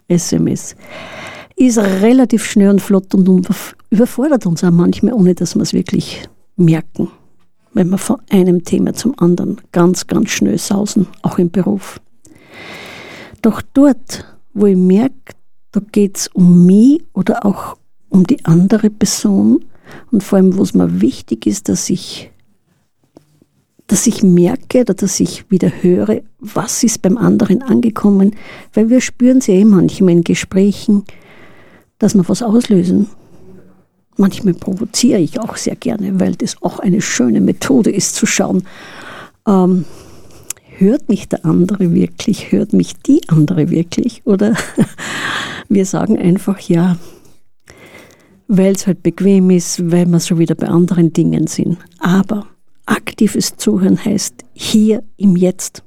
SMS, 0.09 0.75
ist 1.57 1.79
relativ 1.79 2.45
schnell 2.45 2.71
und 2.71 2.81
flott 2.83 3.15
und 3.15 3.49
überfordert 3.91 4.47
uns 4.47 4.65
auch 4.65 4.71
manchmal, 4.71 5.15
ohne 5.15 5.35
dass 5.35 5.55
wir 5.55 5.63
es 5.63 5.73
wirklich 5.73 6.29
merken. 6.57 7.09
wenn 7.75 7.89
wir 7.89 7.99
von 7.99 8.19
einem 8.31 8.65
Thema 8.65 8.93
zum 8.93 9.19
anderen 9.19 9.61
ganz, 9.73 10.07
ganz 10.07 10.31
schnell 10.31 10.59
sausen, 10.59 11.07
auch 11.23 11.39
im 11.39 11.51
Beruf. 11.51 12.01
Doch 13.41 13.63
dort, 13.73 14.27
wo 14.53 14.67
ich 14.67 14.77
merke, 14.77 15.35
da 15.73 15.81
geht 15.81 16.19
es 16.19 16.29
um 16.29 16.67
mich 16.67 17.03
oder 17.15 17.47
auch 17.47 17.77
um 18.11 18.27
die 18.27 18.45
andere 18.45 18.91
Person 18.91 19.65
und 20.11 20.23
vor 20.23 20.37
allem, 20.37 20.57
wo 20.57 20.63
es 20.63 20.75
mir 20.75 21.01
wichtig 21.01 21.47
ist, 21.47 21.69
dass 21.69 21.89
ich, 21.89 22.31
dass 23.93 24.07
ich 24.07 24.23
merke 24.23 24.81
oder 24.81 24.95
dass 24.95 25.21
ich 25.21 25.45
wieder 25.51 25.71
höre, 25.83 26.23
was 26.39 26.83
ist 26.83 27.03
beim 27.03 27.19
anderen 27.19 27.61
angekommen, 27.61 28.35
weil 28.73 28.89
wir 28.89 29.03
spüren 29.03 29.37
es 29.37 29.49
ja 29.49 29.55
eh 29.55 29.67
manchmal 29.67 30.15
in 30.15 30.25
Gesprächen, 30.25 31.05
dass 31.99 32.15
wir 32.15 32.27
was 32.27 32.43
auslösen. 32.43 33.11
Manchmal 34.17 34.55
provoziere 34.55 35.21
ich 35.21 35.39
auch 35.39 35.57
sehr 35.57 35.77
gerne, 35.77 36.19
weil 36.19 36.37
das 36.37 36.57
auch 36.63 36.79
eine 36.79 37.03
schöne 37.03 37.43
Methode 37.43 37.91
ist 37.91 38.15
zu 38.15 38.25
schauen, 38.25 38.63
ähm, 39.47 39.85
hört 40.79 41.11
mich 41.11 41.29
der 41.29 41.45
andere 41.45 41.93
wirklich, 41.93 42.51
hört 42.51 42.73
mich 42.73 42.95
die 42.97 43.21
andere 43.29 43.69
wirklich 43.69 44.23
oder 44.25 44.57
wir 45.69 45.85
sagen 45.85 46.19
einfach 46.19 46.61
ja, 46.61 46.97
weil 48.49 48.73
es 48.73 48.87
halt 48.87 49.03
bequem 49.03 49.51
ist, 49.51 49.93
weil 49.93 50.07
wir 50.07 50.19
so 50.19 50.39
wieder 50.39 50.55
bei 50.55 50.69
anderen 50.69 51.13
Dingen 51.13 51.47
sind. 51.47 51.77
Aber 51.99 52.47
aktives 52.87 53.57
Zuhören 53.57 54.03
heißt 54.05 54.35
hier 54.53 55.03
im 55.17 55.37
Jetzt. 55.37 55.83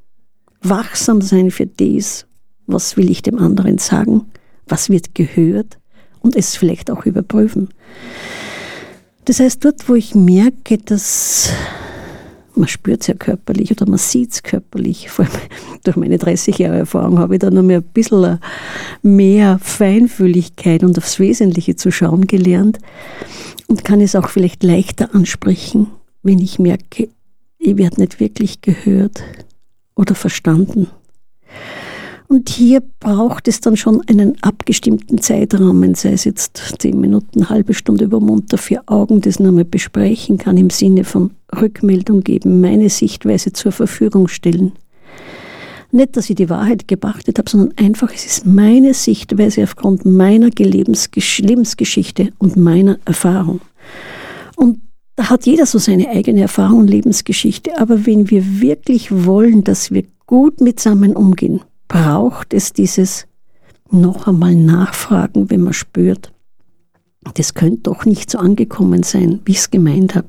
Wachsam 0.62 1.22
sein 1.22 1.52
für 1.52 1.68
das, 1.68 2.26
was 2.66 2.98
will 2.98 3.10
ich 3.10 3.22
dem 3.22 3.38
anderen 3.38 3.78
sagen, 3.78 4.26
was 4.68 4.90
wird 4.90 5.14
gehört 5.14 5.78
und 6.22 6.36
es 6.36 6.56
vielleicht 6.56 6.90
auch 6.90 7.06
überprüfen. 7.06 7.70
Das 9.26 9.40
heißt, 9.40 9.64
dort, 9.64 9.88
wo 9.88 9.96
ich 9.96 10.16
merke, 10.16 10.78
dass 10.78 11.50
man 12.56 12.68
spürt 12.68 13.02
es 13.02 13.08
ja 13.08 13.14
körperlich 13.14 13.72
oder 13.72 13.88
man 13.88 13.98
sieht 13.98 14.32
es 14.32 14.44
körperlich. 14.44 15.10
Vor 15.12 15.26
allem 15.26 15.34
durch 15.84 15.98
meine 15.98 16.18
30 16.18 16.58
Jahre 16.58 16.78
Erfahrung 16.78 17.20
habe 17.20 17.36
ich 17.36 17.40
da 17.40 17.52
noch 17.52 17.64
mehr 17.64 17.80
ein 17.80 17.84
bisschen 17.94 18.40
mehr 19.02 19.60
Feinfühligkeit 19.60 20.84
und 20.84 20.98
aufs 20.98 21.20
Wesentliche 21.20 21.76
zu 21.76 21.92
schauen 21.92 22.28
gelernt 22.28 22.80
und 23.68 23.84
kann 23.84 24.02
es 24.02 24.16
auch 24.16 24.30
vielleicht 24.30 24.64
leichter 24.64 25.14
ansprechen, 25.14 25.88
wenn 26.26 26.40
ich 26.40 26.60
merke, 26.60 27.10
ich 27.60 27.78
werde 27.78 28.02
nicht 28.02 28.20
wirklich 28.20 28.62
gehört 28.62 29.22
oder 29.96 30.16
verstanden. 30.16 30.88
Und 32.28 32.50
hier 32.50 32.82
braucht 33.00 33.48
es 33.48 33.62
dann 33.62 33.78
schon 33.78 34.02
einen 34.08 34.36
abgestimmten 34.42 35.22
Zeitrahmen, 35.22 35.94
sei 35.94 36.14
es 36.14 36.24
jetzt 36.24 36.76
zehn 36.80 37.00
Minuten, 37.00 37.50
halbe 37.50 37.76
Stunde 37.76 38.06
über 38.06 38.20
munter 38.20 38.58
vier 38.58 38.82
Augen, 38.88 39.22
das 39.22 39.40
nochmal 39.40 39.66
besprechen 39.66 40.40
kann 40.40 40.58
im 40.58 40.72
Sinne 40.72 41.04
von 41.04 41.32
Rückmeldung 41.56 42.22
geben, 42.22 42.60
meine 42.60 42.90
Sichtweise 42.90 43.54
zur 43.54 43.72
Verfügung 43.72 44.28
stellen. 44.28 44.72
Nicht, 45.92 46.18
dass 46.18 46.30
ich 46.30 46.36
die 46.36 46.50
Wahrheit 46.50 46.88
geachtet 46.88 47.38
habe, 47.38 47.50
sondern 47.50 47.78
einfach, 47.78 48.12
es 48.12 48.26
ist 48.26 48.46
meine 48.48 48.96
Sichtweise 48.96 49.64
aufgrund 49.64 50.04
meiner 50.04 50.50
Lebensgeschichte 50.50 52.34
und 52.40 52.58
meiner 52.58 52.98
Erfahrung. 53.06 53.62
Und 54.56 54.80
da 55.16 55.30
hat 55.30 55.46
jeder 55.46 55.66
so 55.66 55.78
seine 55.78 56.10
eigene 56.10 56.42
Erfahrung 56.42 56.80
und 56.80 56.90
Lebensgeschichte. 56.90 57.78
Aber 57.80 58.06
wenn 58.06 58.30
wir 58.30 58.62
wirklich 58.62 59.26
wollen, 59.26 59.64
dass 59.64 59.92
wir 59.92 60.04
gut 60.26 60.62
miteinander 60.62 61.18
umgehen, 61.18 61.62
braucht 61.88 62.54
es 62.54 62.74
dieses 62.74 63.28
noch 63.92 64.28
einmal 64.28 64.56
Nachfragen, 64.56 65.50
wenn 65.50 65.62
man 65.62 65.74
spürt, 65.74 66.32
das 67.34 67.54
könnte 67.54 67.84
doch 67.84 68.06
nicht 68.06 68.30
so 68.30 68.38
angekommen 68.38 69.04
sein, 69.04 69.40
wie 69.46 69.54
ich 69.54 69.60
es 69.60 69.72
gemeint 69.72 70.16
habe. 70.16 70.28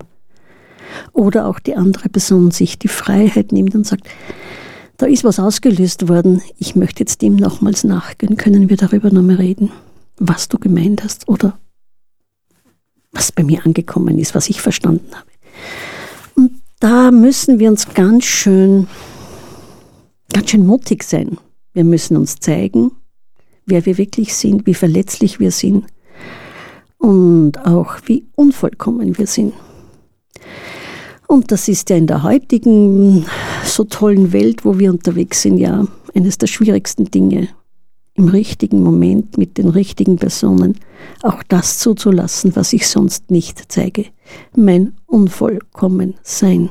Oder 1.12 1.46
auch 1.46 1.58
die 1.58 1.76
andere 1.76 2.08
Person 2.08 2.50
sich 2.50 2.78
die 2.78 2.88
Freiheit 2.88 3.52
nimmt 3.52 3.74
und 3.74 3.86
sagt, 3.86 4.08
da 4.96 5.06
ist 5.06 5.24
was 5.24 5.38
ausgelöst 5.38 6.08
worden, 6.08 6.40
ich 6.58 6.74
möchte 6.74 7.00
jetzt 7.00 7.20
dem 7.20 7.36
nochmals 7.36 7.84
nachgehen, 7.84 8.36
können 8.36 8.70
wir 8.70 8.76
darüber 8.76 9.10
nochmal 9.10 9.36
reden, 9.36 9.70
was 10.18 10.48
du 10.48 10.58
gemeint 10.58 11.02
hast 11.04 11.28
oder 11.28 11.58
was 13.16 13.32
bei 13.32 13.42
mir 13.42 13.64
angekommen 13.64 14.18
ist, 14.18 14.34
was 14.34 14.48
ich 14.50 14.60
verstanden 14.60 15.10
habe. 15.14 15.30
Und 16.34 16.50
da 16.80 17.10
müssen 17.10 17.58
wir 17.58 17.70
uns 17.70 17.94
ganz 17.94 18.24
schön, 18.24 18.86
ganz 20.32 20.50
schön 20.50 20.66
mutig 20.66 21.02
sein, 21.02 21.38
wir 21.72 21.84
müssen 21.84 22.16
uns 22.16 22.36
zeigen, 22.36 22.92
wer 23.64 23.86
wir 23.86 23.98
wirklich 23.98 24.34
sind, 24.34 24.66
wie 24.66 24.74
verletzlich 24.74 25.40
wir 25.40 25.50
sind 25.50 25.86
und 26.98 27.58
auch 27.66 27.96
wie 28.06 28.26
unvollkommen 28.34 29.18
wir 29.18 29.26
sind. 29.26 29.54
Und 31.26 31.50
das 31.50 31.68
ist 31.68 31.90
ja 31.90 31.96
in 31.96 32.06
der 32.06 32.22
heutigen 32.22 33.26
so 33.64 33.84
tollen 33.84 34.32
Welt, 34.32 34.64
wo 34.64 34.78
wir 34.78 34.90
unterwegs 34.90 35.42
sind, 35.42 35.58
ja 35.58 35.86
eines 36.14 36.38
der 36.38 36.46
schwierigsten 36.46 37.06
Dinge, 37.10 37.48
im 38.16 38.28
richtigen 38.28 38.82
Moment 38.82 39.36
mit 39.36 39.58
den 39.58 39.68
richtigen 39.68 40.16
Personen 40.16 40.78
auch 41.22 41.42
das 41.42 41.78
zuzulassen, 41.78 42.56
was 42.56 42.72
ich 42.72 42.88
sonst 42.88 43.30
nicht 43.30 43.70
zeige. 43.70 44.06
Mein 44.54 44.96
Unvollkommensein. 45.06 46.70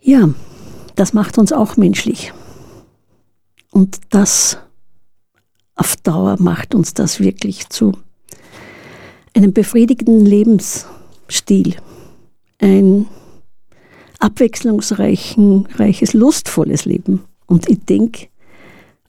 Ja, 0.00 0.28
das 0.96 1.12
macht 1.12 1.38
uns 1.38 1.52
auch 1.52 1.76
menschlich. 1.76 2.32
Und 3.70 4.00
das 4.10 4.58
auf 5.76 5.96
Dauer 5.96 6.36
macht 6.40 6.74
uns 6.74 6.94
das 6.94 7.20
wirklich 7.20 7.68
zu 7.68 7.92
einem 9.34 9.52
befriedigenden 9.52 10.24
Lebensstil, 10.24 11.76
ein 12.58 13.06
abwechslungsreiches, 14.18 16.14
lustvolles 16.14 16.86
Leben. 16.86 17.22
Und 17.46 17.68
ich 17.68 17.84
denke, 17.84 18.28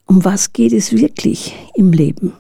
um 0.08 0.26
was 0.26 0.54
geht 0.54 0.74
es 0.74 0.94
wirklich 0.94 1.54
im 1.76 1.92
Leben? 1.92 2.34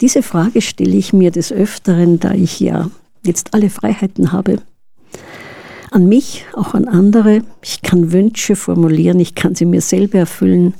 Diese 0.00 0.22
Frage 0.22 0.60
stelle 0.62 0.96
ich 0.96 1.12
mir 1.12 1.30
des 1.30 1.52
Öfteren, 1.52 2.18
da 2.18 2.32
ich 2.32 2.58
ja 2.58 2.90
jetzt 3.24 3.54
alle 3.54 3.70
Freiheiten 3.70 4.32
habe, 4.32 4.58
an 5.92 6.08
mich, 6.08 6.44
auch 6.54 6.74
an 6.74 6.88
andere. 6.88 7.42
Ich 7.62 7.82
kann 7.82 8.10
Wünsche 8.10 8.56
formulieren, 8.56 9.20
ich 9.20 9.34
kann 9.34 9.54
sie 9.54 9.66
mir 9.66 9.82
selber 9.82 10.18
erfüllen 10.18 10.74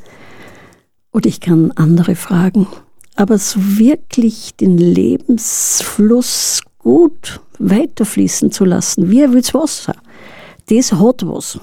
oder 1.12 1.28
ich 1.28 1.40
kann 1.40 1.70
andere 1.72 2.16
fragen. 2.16 2.66
Aber 3.14 3.38
so 3.38 3.60
wirklich 3.78 4.56
den 4.56 4.78
Lebensfluss 4.78 6.62
gut 6.78 7.40
weiterfließen 7.58 8.50
zu 8.50 8.64
lassen, 8.64 9.10
wie 9.10 9.22
ein 9.22 9.34
Wasser, 9.34 9.94
das 10.68 10.92
hat 10.92 11.26
was. 11.26 11.60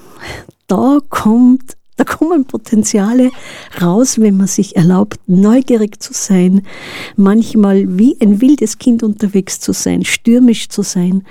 Da 0.68 1.00
kommt 1.08 1.76
da 2.00 2.04
kommen 2.04 2.46
Potenziale 2.46 3.30
raus, 3.78 4.18
wenn 4.18 4.38
man 4.38 4.46
sich 4.46 4.74
erlaubt, 4.74 5.20
neugierig 5.26 6.02
zu 6.02 6.14
sein, 6.14 6.62
manchmal 7.14 7.98
wie 7.98 8.16
ein 8.22 8.40
wildes 8.40 8.78
Kind 8.78 9.02
unterwegs 9.02 9.60
zu 9.60 9.74
sein, 9.74 10.06
stürmisch 10.06 10.70
zu 10.70 10.80
sein, 10.80 11.24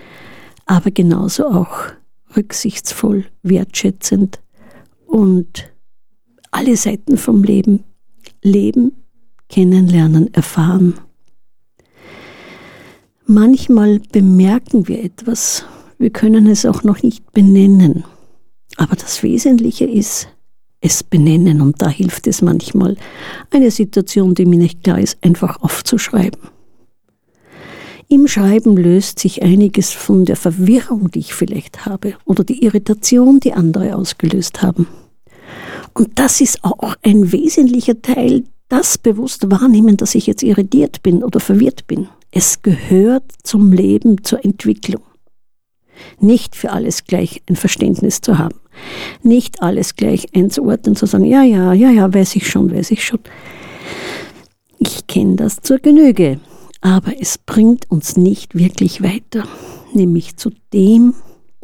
aber 0.68 0.92
genauso 0.92 1.48
auch 1.48 1.86
rücksichtsvoll, 2.36 3.26
wertschätzend 3.42 4.42
und 5.08 5.74
alle 6.52 6.78
Seiten 6.78 7.18
vom 7.18 7.44
Leben 7.44 7.84
leben, 8.44 8.92
kennenlernen, 9.50 10.32
erfahren. 10.36 10.94
Manchmal 13.26 14.02
bemerken 14.12 14.88
wir 14.88 15.04
etwas, 15.04 15.66
wir 15.98 16.12
können 16.12 16.46
es 16.46 16.64
auch 16.68 16.84
noch 16.84 17.02
nicht 17.02 17.32
benennen, 17.32 18.04
aber 18.78 18.96
das 18.96 19.24
Wesentliche 19.24 19.86
ist, 19.86 20.28
es 20.82 21.04
benennen 21.04 21.62
und 21.62 21.82
da 21.82 21.90
hilft 21.90 22.28
es 22.28 22.42
manchmal, 22.42 22.96
eine 23.52 23.72
Situation, 23.72 24.34
die 24.36 24.46
mir 24.46 24.60
nicht 24.60 24.84
klar 24.84 25.00
ist, 25.00 25.18
einfach 25.22 25.62
aufzuschreiben. 25.62 26.42
Im 28.08 28.28
Schreiben 28.28 28.76
löst 28.76 29.20
sich 29.20 29.44
einiges 29.44 29.92
von 29.92 30.26
der 30.26 30.36
Verwirrung, 30.36 31.12
die 31.12 31.20
ich 31.20 31.34
vielleicht 31.34 31.86
habe, 31.86 32.16
oder 32.26 32.44
die 32.44 32.64
Irritation, 32.64 33.40
die 33.40 33.54
andere 33.54 33.96
ausgelöst 33.96 34.64
haben. 34.64 34.88
Und 35.94 36.18
das 36.18 36.42
ist 36.42 36.64
auch 36.64 36.96
ein 37.04 37.32
wesentlicher 37.32 38.02
Teil, 38.02 38.46
das 38.68 38.98
bewusst 38.98 39.52
wahrnehmen, 39.52 39.98
dass 39.98 40.16
ich 40.16 40.28
jetzt 40.28 40.44
irritiert 40.44 41.04
bin 41.04 41.24
oder 41.24 41.40
verwirrt 41.40 41.86
bin. 41.88 42.08
Es 42.32 42.62
gehört 42.62 43.26
zum 43.44 43.72
Leben, 43.72 44.24
zur 44.24 44.44
Entwicklung. 44.46 45.02
Nicht 46.20 46.56
für 46.56 46.72
alles 46.72 47.06
gleich 47.06 47.41
ein 47.50 47.56
Verständnis 47.56 48.22
zu 48.22 48.38
haben. 48.38 48.56
Nicht 49.24 49.62
alles 49.62 49.95
gleich 49.95 50.28
einzuordnen, 50.36 50.95
zu 50.95 51.06
sagen, 51.06 51.26
ja, 51.26 51.43
ja, 51.43 51.74
ja, 51.74 51.89
ja, 51.89 52.14
weiß 52.14 52.36
ich 52.36 52.50
schon, 52.50 52.74
weiß 52.74 52.91
ich 52.91 53.06
schon. 53.06 53.20
Ich 54.78 55.08
kenne 55.08 55.36
das 55.36 55.62
zur 55.62 55.80
Genüge 55.80 56.39
aber 56.82 57.20
es 57.20 57.38
bringt 57.38 57.89
uns 57.91 58.18
nicht 58.18 58.56
wirklich 58.56 59.04
weiter, 59.04 59.43
nämlich 59.93 60.38
zu 60.38 60.52
dem, 60.74 61.14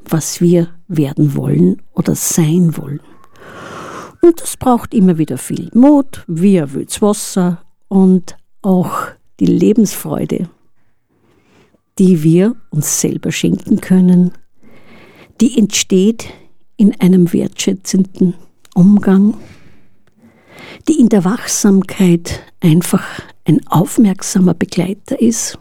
was 0.04 0.42
wir 0.42 0.70
werden 0.88 1.36
wollen 1.36 1.82
oder 1.94 2.16
sein 2.16 2.78
wollen. 2.78 3.00
Und 4.22 4.42
das 4.42 4.58
braucht 4.58 4.94
immer 4.94 5.18
wieder 5.18 5.38
viel 5.38 5.70
Mut, 5.74 6.24
wie 6.28 6.62
will's 6.74 7.02
Wasser 7.02 7.62
und 7.88 8.36
auch 8.62 8.92
die 9.40 9.46
Lebensfreude. 9.46 10.50
Die 11.98 12.24
wir 12.24 12.56
uns 12.70 13.02
selber 13.02 13.32
schenken 13.32 13.82
können, 13.82 14.32
die 15.42 15.58
entsteht 15.58 16.28
in 16.78 17.00
einem 17.00 17.32
wertschätzenden 17.32 18.36
Umgang, 18.74 19.36
die 20.88 21.00
in 21.00 21.10
der 21.10 21.24
Wachsamkeit 21.24 22.42
einfach 22.60 23.22
ein 23.46 23.66
aufmerksamer 23.68 24.54
Begleiter 24.54 25.22
ist. 25.22 25.58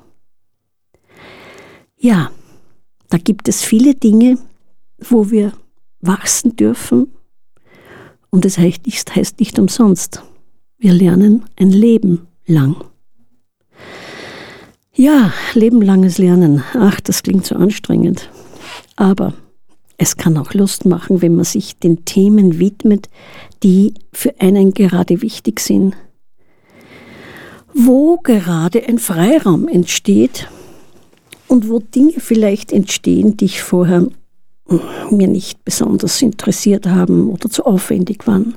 Ja, 1.96 2.30
da 3.10 3.18
gibt 3.18 3.48
es 3.48 3.62
viele 3.62 3.94
Dinge, 3.94 4.38
wo 4.98 5.30
wir 5.30 5.52
wachsen 6.00 6.56
dürfen. 6.56 7.12
Und 8.30 8.44
das 8.44 8.58
heißt 8.58 8.86
nicht, 8.86 9.14
heißt 9.14 9.38
nicht 9.38 9.58
umsonst. 9.58 10.22
Wir 10.78 10.92
lernen 10.92 11.44
ein 11.56 11.70
Leben 11.70 12.26
lang. 12.46 12.84
Ja, 14.96 15.32
lebenlanges 15.54 16.18
Lernen. 16.18 16.62
Ach, 16.74 17.00
das 17.00 17.24
klingt 17.24 17.44
so 17.44 17.56
anstrengend. 17.56 18.30
Aber 18.94 19.34
es 19.98 20.16
kann 20.16 20.36
auch 20.36 20.54
Lust 20.54 20.84
machen, 20.84 21.20
wenn 21.20 21.34
man 21.34 21.44
sich 21.44 21.76
den 21.78 22.04
Themen 22.04 22.60
widmet, 22.60 23.08
die 23.64 23.94
für 24.12 24.40
einen 24.40 24.72
gerade 24.72 25.20
wichtig 25.20 25.58
sind. 25.58 25.96
Wo 27.72 28.18
gerade 28.18 28.86
ein 28.86 29.00
Freiraum 29.00 29.66
entsteht 29.66 30.48
und 31.48 31.68
wo 31.68 31.80
Dinge 31.80 32.20
vielleicht 32.20 32.70
entstehen, 32.70 33.36
die 33.36 33.46
ich 33.46 33.62
vorher 33.62 34.06
mir 35.10 35.28
nicht 35.28 35.64
besonders 35.64 36.22
interessiert 36.22 36.86
haben 36.86 37.30
oder 37.30 37.50
zu 37.50 37.66
aufwendig 37.66 38.28
waren. 38.28 38.54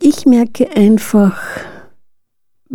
Ich 0.00 0.24
merke 0.24 0.70
einfach, 0.74 1.38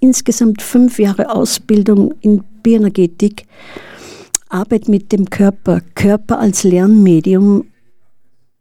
insgesamt 0.00 0.62
fünf 0.62 0.98
Jahre 0.98 1.30
Ausbildung 1.30 2.14
in 2.22 2.42
Bioenergetik, 2.64 3.46
Arbeit 4.48 4.88
mit 4.88 5.12
dem 5.12 5.30
Körper, 5.30 5.80
Körper 5.94 6.40
als 6.40 6.64
Lernmedium, 6.64 7.66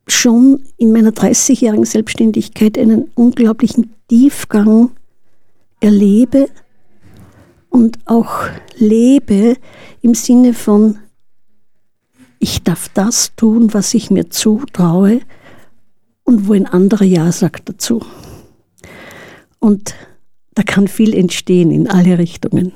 schon 0.08 0.62
in 0.78 0.92
meiner 0.92 1.10
30-jährigen 1.10 1.86
Selbstständigkeit 1.86 2.78
einen 2.78 3.10
unglaublichen 3.16 3.96
Tiefgang 4.08 4.92
erlebe 5.80 6.48
und 7.70 7.98
auch 8.06 8.44
lebe 8.78 9.56
im 10.02 10.14
Sinne 10.14 10.54
von 10.54 11.00
ich 12.40 12.64
darf 12.64 12.90
das 12.94 13.36
tun, 13.36 13.74
was 13.74 13.94
ich 13.94 14.10
mir 14.10 14.30
zutraue 14.30 15.22
und 16.24 16.48
wo 16.48 16.54
ein 16.54 16.66
anderer 16.66 17.06
Ja 17.06 17.32
sagt 17.32 17.70
dazu. 17.70 18.02
Und 19.60 19.94
da 20.56 20.64
kann 20.64 20.88
viel 20.88 21.14
entstehen 21.14 21.72
in 21.72 21.90
alle 21.90 22.18
Richtungen. 22.18 22.74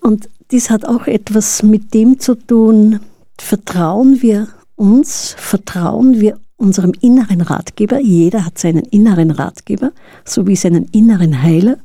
Und 0.00 0.28
dies 0.50 0.70
hat 0.70 0.86
auch 0.86 1.06
etwas 1.06 1.62
mit 1.62 1.94
dem 1.94 2.18
zu 2.20 2.34
tun, 2.34 3.00
vertrauen 3.38 4.22
wir 4.22 4.48
uns, 4.76 5.34
vertrauen 5.38 6.20
wir 6.20 6.38
unserem 6.56 6.92
inneren 7.00 7.40
Ratgeber. 7.40 8.00
Jeder 8.00 8.44
hat 8.44 8.58
seinen 8.58 8.84
inneren 8.84 9.30
Ratgeber, 9.30 9.92
sowie 10.24 10.56
seinen 10.56 10.84
inneren 10.86 11.42
Heiler. 11.42 11.78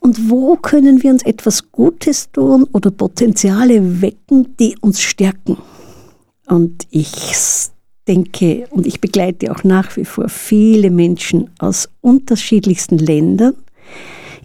Und 0.00 0.30
wo 0.30 0.56
können 0.56 1.02
wir 1.02 1.10
uns 1.10 1.22
etwas 1.22 1.70
Gutes 1.70 2.32
tun 2.32 2.66
oder 2.72 2.90
Potenziale 2.90 4.00
wecken, 4.00 4.56
die 4.58 4.76
uns 4.80 5.00
stärken? 5.00 5.58
Und 6.46 6.86
ich 6.90 7.70
denke 8.08 8.66
und 8.70 8.86
ich 8.86 9.00
begleite 9.00 9.52
auch 9.52 9.62
nach 9.62 9.96
wie 9.96 10.04
vor 10.04 10.28
viele 10.28 10.90
Menschen 10.90 11.50
aus 11.58 11.88
unterschiedlichsten 12.00 12.98
Ländern 12.98 13.54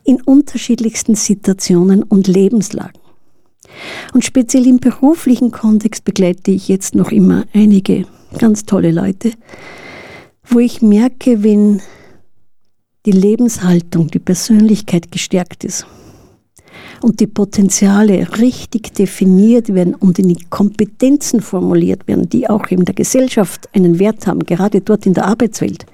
in 0.03 0.21
unterschiedlichsten 0.21 1.15
Situationen 1.15 2.03
und 2.03 2.27
Lebenslagen. 2.27 2.99
Und 4.13 4.23
speziell 4.23 4.67
im 4.67 4.77
beruflichen 4.77 5.51
Kontext 5.51 6.05
begleite 6.05 6.51
ich 6.51 6.67
jetzt 6.67 6.95
noch 6.95 7.11
immer 7.11 7.45
einige 7.53 8.05
ganz 8.37 8.65
tolle 8.65 8.91
Leute, 8.91 9.31
wo 10.47 10.59
ich 10.59 10.81
merke, 10.81 11.43
wenn 11.43 11.81
die 13.05 13.11
Lebenshaltung, 13.11 14.07
die 14.07 14.19
Persönlichkeit 14.19 15.11
gestärkt 15.11 15.63
ist 15.63 15.85
und 17.01 17.19
die 17.19 17.27
Potenziale 17.27 18.27
richtig 18.39 18.93
definiert 18.93 19.73
werden 19.73 19.95
und 19.95 20.19
in 20.19 20.29
die 20.29 20.43
Kompetenzen 20.49 21.41
formuliert 21.41 22.07
werden, 22.07 22.29
die 22.29 22.49
auch 22.49 22.65
in 22.67 22.85
der 22.85 22.95
Gesellschaft 22.95 23.69
einen 23.73 23.99
Wert 23.99 24.27
haben, 24.27 24.39
gerade 24.39 24.81
dort 24.81 25.05
in 25.05 25.13
der 25.13 25.25
Arbeitswelt, 25.25 25.85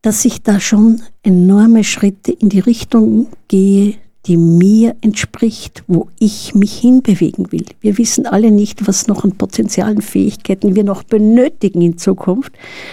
dass 0.00 0.24
ich 0.24 0.42
da 0.42 0.58
schon 0.60 1.02
enorme 1.22 1.84
Schritte 1.84 2.32
in 2.32 2.48
die 2.48 2.60
Richtung 2.60 3.28
gehe, 3.48 3.94
die 4.26 4.36
mir 4.36 4.94
entspricht, 5.00 5.82
wo 5.88 6.08
ich 6.18 6.54
mich 6.54 6.78
hinbewegen 6.78 7.50
will. 7.50 7.66
Wir 7.80 7.98
wissen 7.98 8.26
alle 8.26 8.52
nicht, 8.52 8.86
was 8.86 9.08
noch 9.08 9.24
an 9.24 9.32
Potenzialen, 9.32 10.00
Fähigkeiten 10.00 10.76
wir 10.76 10.84
noch 10.84 11.02
benötigen 11.02 11.82
in 11.82 11.98
Zukunft, 11.98 12.52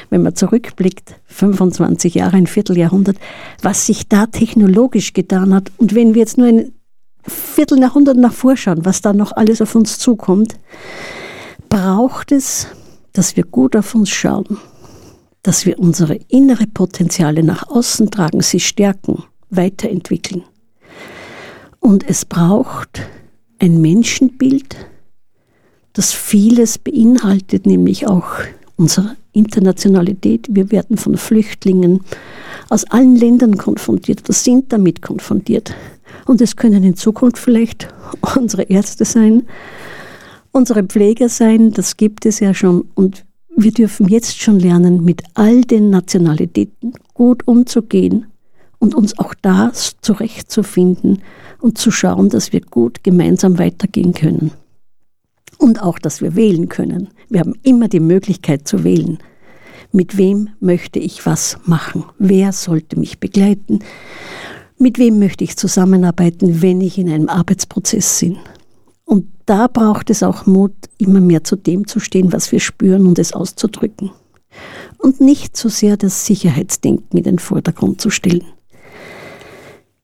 wenn 0.10 0.24
man 0.24 0.36
zurückblickt, 0.36 1.16
25 1.28 2.16
Jahre, 2.16 2.38
ein 2.38 2.48
Vierteljahrhundert, 2.48 3.18
was 3.62 3.86
sich 3.86 4.08
da 4.08 4.26
technologisch 4.26 5.14
getan 5.14 5.54
hat. 5.54 5.72
Und 5.78 5.94
wenn 5.94 6.16
wir 6.16 6.22
jetzt 6.22 6.40
nur 6.40 6.48
ein 6.48 6.72
Vierteljahrhundert 7.24 8.18
nach 8.18 8.34
vorschauen, 8.34 8.86
was 8.86 9.02
da 9.02 9.14
noch 9.14 9.32
alles 9.34 9.62
auf 9.62 9.76
uns 9.76 10.00
zukommt, 10.00 10.56
braucht 11.70 12.32
es, 12.32 12.68
dass 13.14 13.36
wir 13.36 13.44
gut 13.44 13.76
auf 13.76 13.94
uns 13.94 14.10
schauen, 14.10 14.58
dass 15.44 15.68
wir 15.68 15.78
unsere 15.78 16.16
innere 16.28 16.66
Potenziale 16.66 17.44
nach 17.44 17.70
außen 17.70 18.10
tragen, 18.10 18.42
sie 18.42 18.60
stärken, 18.60 19.24
weiterentwickeln. 19.52 20.44
Und 21.90 22.08
es 22.08 22.24
braucht 22.24 23.02
ein 23.58 23.82
Menschenbild, 23.82 24.76
das 25.94 26.14
vieles 26.14 26.78
beinhaltet, 26.78 27.66
nämlich 27.66 28.06
auch 28.06 28.28
unsere 28.76 29.16
Internationalität. 29.32 30.46
Wir 30.52 30.70
werden 30.70 30.98
von 30.98 31.18
Flüchtlingen 31.18 32.02
aus 32.70 32.84
allen 32.84 33.16
Ländern 33.16 33.58
konfrontiert 33.58 34.22
oder 34.22 34.34
sind 34.34 34.72
damit 34.72 35.02
konfrontiert. 35.02 35.74
Und 36.28 36.42
es 36.42 36.56
können 36.56 36.84
in 36.84 36.96
Zukunft 36.96 37.40
vielleicht 37.40 37.88
unsere 38.36 38.62
Ärzte 38.62 39.04
sein, 39.04 39.48
unsere 40.52 40.84
Pfleger 40.84 41.28
sein, 41.28 41.72
das 41.72 41.98
gibt 41.98 42.28
es 42.28 42.40
ja 42.40 42.54
schon. 42.54 42.88
Und 42.94 43.26
wir 43.58 43.72
dürfen 43.72 44.08
jetzt 44.08 44.40
schon 44.40 44.60
lernen, 44.60 45.04
mit 45.04 45.24
all 45.34 45.62
den 45.62 45.90
Nationalitäten 45.90 46.94
gut 47.16 47.48
umzugehen 47.48 48.28
und 48.80 48.96
uns 48.96 49.18
auch 49.20 49.34
da 49.34 49.72
zurechtzufinden 49.74 51.22
und 51.60 51.78
zu 51.78 51.92
schauen, 51.92 52.30
dass 52.30 52.54
wir 52.54 52.62
gut 52.62 53.04
gemeinsam 53.04 53.60
weitergehen 53.60 54.14
können. 54.14 54.52
Und 55.58 55.84
auch, 55.84 56.00
dass 56.00 56.22
wir 56.22 56.36
wählen 56.36 56.70
können. 56.70 57.10
Wir 57.28 57.42
haben 57.42 57.54
immer 57.64 57.90
die 57.90 58.00
Möglichkeit 58.00 58.68
zu 58.68 58.86
wählen. 58.86 59.20
Mit 59.92 60.18
wem 60.18 60.50
möchte 60.60 61.00
ich 61.00 61.26
was 61.26 61.58
machen? 61.66 62.06
Wer 62.18 62.54
sollte 62.54 62.98
mich 62.98 63.20
begleiten? 63.20 63.80
Mit 64.78 64.98
wem 64.98 65.20
möchte 65.20 65.44
ich 65.44 65.58
zusammenarbeiten, 65.58 66.62
wenn 66.62 66.80
ich 66.80 66.98
in 66.98 67.10
einem 67.10 67.28
Arbeitsprozess 67.28 68.20
bin? 68.22 68.38
Und 69.04 69.26
da 69.46 69.68
braucht 69.68 70.10
es 70.12 70.24
auch 70.24 70.46
Mut, 70.46 70.74
immer 71.00 71.20
mehr 71.20 71.44
zu 71.44 71.56
dem 71.56 71.88
zu 71.88 72.00
stehen, 72.00 72.32
was 72.32 72.52
wir 72.52 72.60
spüren 72.60 73.08
und 73.08 73.20
es 73.20 73.34
auszudrücken. 73.34 74.12
Und 75.00 75.20
nicht 75.20 75.58
so 75.58 75.68
sehr 75.68 75.98
das 75.98 76.26
Sicherheitsdenken 76.26 77.18
in 77.18 77.24
den 77.24 77.40
Vordergrund 77.40 78.00
zu 78.00 78.12
stellen. 78.12 78.46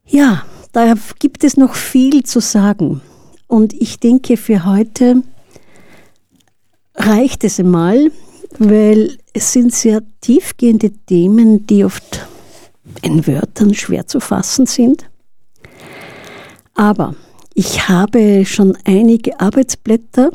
Ja, 0.07 0.43
da 0.71 0.93
gibt 1.19 1.43
es 1.43 1.57
noch 1.57 1.75
viel 1.75 2.23
zu 2.23 2.39
sagen. 2.39 3.01
Und 3.47 3.73
ich 3.73 3.99
denke, 3.99 4.37
für 4.37 4.65
heute 4.65 5.21
reicht 6.95 7.43
es 7.43 7.59
einmal, 7.59 8.11
weil 8.57 9.17
es 9.33 9.51
sind 9.51 9.73
sehr 9.73 10.01
tiefgehende 10.21 10.91
Themen, 10.91 11.67
die 11.67 11.83
oft 11.83 12.25
in 13.01 13.27
Wörtern 13.27 13.73
schwer 13.73 14.07
zu 14.07 14.19
fassen 14.19 14.65
sind. 14.65 15.09
Aber 16.73 17.15
ich 17.53 17.87
habe 17.87 18.43
schon 18.45 18.77
einige 18.85 19.39
Arbeitsblätter 19.39 20.31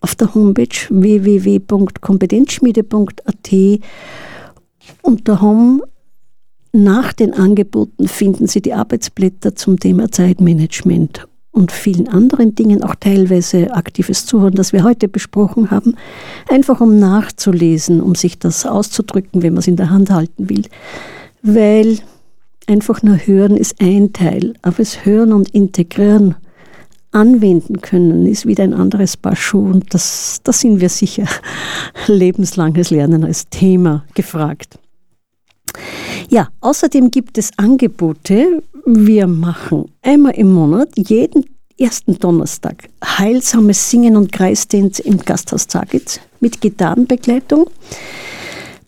auf 0.00 0.14
der 0.14 0.34
Homepage 0.34 0.68
www.kompetenzschmiede.at 0.88 3.50
unter 5.02 5.40
Home 5.40 5.82
nach 6.72 7.12
den 7.12 7.34
Angeboten 7.34 8.06
finden 8.06 8.46
Sie 8.46 8.62
die 8.62 8.74
Arbeitsblätter 8.74 9.56
zum 9.56 9.80
Thema 9.80 10.10
Zeitmanagement 10.10 11.26
und 11.50 11.72
vielen 11.72 12.08
anderen 12.08 12.54
Dingen, 12.54 12.84
auch 12.84 12.94
teilweise 12.94 13.74
aktives 13.74 14.24
Zuhören, 14.24 14.54
das 14.54 14.72
wir 14.72 14.84
heute 14.84 15.08
besprochen 15.08 15.70
haben, 15.70 15.96
einfach 16.48 16.80
um 16.80 16.98
nachzulesen, 16.98 18.00
um 18.00 18.14
sich 18.14 18.38
das 18.38 18.66
auszudrücken, 18.66 19.42
wenn 19.42 19.54
man 19.54 19.60
es 19.60 19.66
in 19.66 19.76
der 19.76 19.90
Hand 19.90 20.10
halten 20.10 20.48
will. 20.48 20.64
Weil 21.42 21.98
einfach 22.68 23.02
nur 23.02 23.16
hören 23.16 23.56
ist 23.56 23.80
ein 23.80 24.12
Teil, 24.12 24.54
aber 24.62 24.78
es 24.78 25.04
hören 25.04 25.32
und 25.32 25.50
integrieren, 25.50 26.36
anwenden 27.12 27.80
können, 27.80 28.26
ist 28.26 28.46
wieder 28.46 28.62
ein 28.62 28.74
anderes 28.74 29.16
Paar 29.16 29.34
Schuhe 29.34 29.72
und 29.72 29.92
das, 29.92 30.40
das 30.44 30.60
sind 30.60 30.80
wir 30.80 30.88
sicher 30.88 31.24
lebenslanges 32.06 32.90
Lernen 32.90 33.24
als 33.24 33.48
Thema 33.48 34.04
gefragt. 34.14 34.78
Ja, 36.32 36.48
außerdem 36.60 37.10
gibt 37.10 37.38
es 37.38 37.50
Angebote. 37.56 38.62
Wir 38.86 39.26
machen 39.26 39.90
einmal 40.00 40.34
im 40.34 40.52
Monat, 40.52 40.90
jeden 40.96 41.44
ersten 41.76 42.20
Donnerstag, 42.20 42.88
heilsames 43.04 43.90
Singen 43.90 44.16
und 44.16 44.30
Kreisdance 44.30 45.02
im 45.02 45.18
Gasthaus 45.18 45.66
Zagitz 45.66 46.20
mit 46.38 46.60
Gitarrenbegleitung. 46.60 47.68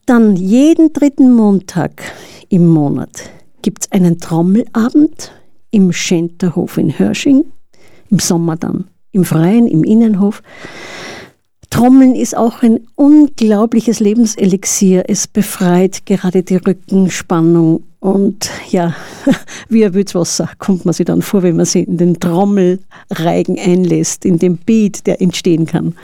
Dann 0.07 0.37
jeden 0.37 0.93
dritten 0.93 1.33
Montag 1.33 2.05
im 2.49 2.69
Monat 2.69 3.31
gibt 3.63 3.87
es 3.87 3.93
einen 3.93 4.21
Trommelabend 4.21 5.33
im 5.73 5.93
Schenterhof 5.93 6.79
in 6.79 6.97
Hörsching, 6.97 7.45
im 8.11 8.21
Sommer 8.21 8.55
dann 8.55 8.85
im 9.11 9.25
Freien, 9.25 9.67
im 9.67 9.83
Innenhof. 9.83 10.45
Trommeln 11.73 12.15
ist 12.15 12.37
auch 12.37 12.63
ein 12.63 12.81
unglaubliches 12.97 13.99
Lebenselixier. 13.99 15.05
Es 15.09 15.27
befreit 15.27 16.05
gerade 16.05 16.43
die 16.43 16.57
Rückenspannung 16.57 17.83
und 17.99 18.51
ja, 18.69 18.95
wie 19.71 19.83
ein 19.83 19.95
Wützwasser 19.95 20.51
kommt 20.59 20.85
man 20.85 20.93
sich 20.93 21.07
dann 21.07 21.23
vor, 21.23 21.43
wenn 21.43 21.57
man 21.57 21.65
sich 21.65 21.89
in 21.89 21.97
den 21.97 22.21
Trommelreigen 22.21 23.59
einlässt, 23.59 24.27
in 24.27 24.39
dem 24.39 24.59
Beat, 24.59 25.07
der 25.07 25.23
entstehen 25.23 25.65
kann. 25.65 25.95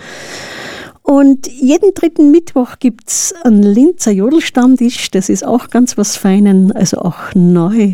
Und 1.03 1.47
jeden 1.47 1.93
dritten 1.93 2.31
Mittwoch 2.31 2.79
gibt 2.79 3.11
es 3.11 3.35
einen 3.43 3.63
Linzer 3.63 4.13
Jodelstammtisch. 4.13 5.11
Das 5.11 5.29
ist 5.29 5.45
auch 5.45 5.69
ganz 5.69 5.99
was 5.99 6.17
Feinen, 6.17 6.73
also 6.73 6.99
auch 6.99 7.35
neu, 7.35 7.93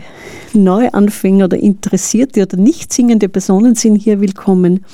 Neuanfänger 0.52 1.46
oder 1.46 1.56
Interessierte 1.56 2.42
oder 2.42 2.56
nicht 2.56 2.92
singende 2.92 3.28
Personen 3.28 3.74
sind 3.74 3.96
hier 3.96 4.20
willkommen. 4.20 4.84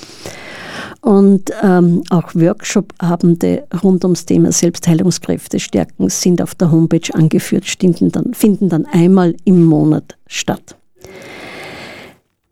Und 1.00 1.50
ähm, 1.62 2.02
auch 2.10 2.34
Workshop-Abende 2.34 3.66
rund 3.82 4.04
ums 4.04 4.26
Thema 4.26 4.52
Selbstheilungskräfte 4.52 5.58
stärken 5.58 6.10
sind 6.10 6.42
auf 6.42 6.54
der 6.54 6.70
Homepage 6.70 7.14
angeführt, 7.14 7.64
finden 7.64 8.12
dann, 8.12 8.34
finden 8.34 8.68
dann 8.68 8.84
einmal 8.84 9.34
im 9.44 9.64
Monat 9.64 10.18
statt. 10.26 10.76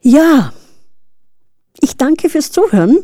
Ja, 0.01 0.53
ich 1.80 1.96
danke 1.96 2.30
fürs 2.30 2.51
Zuhören. 2.51 2.99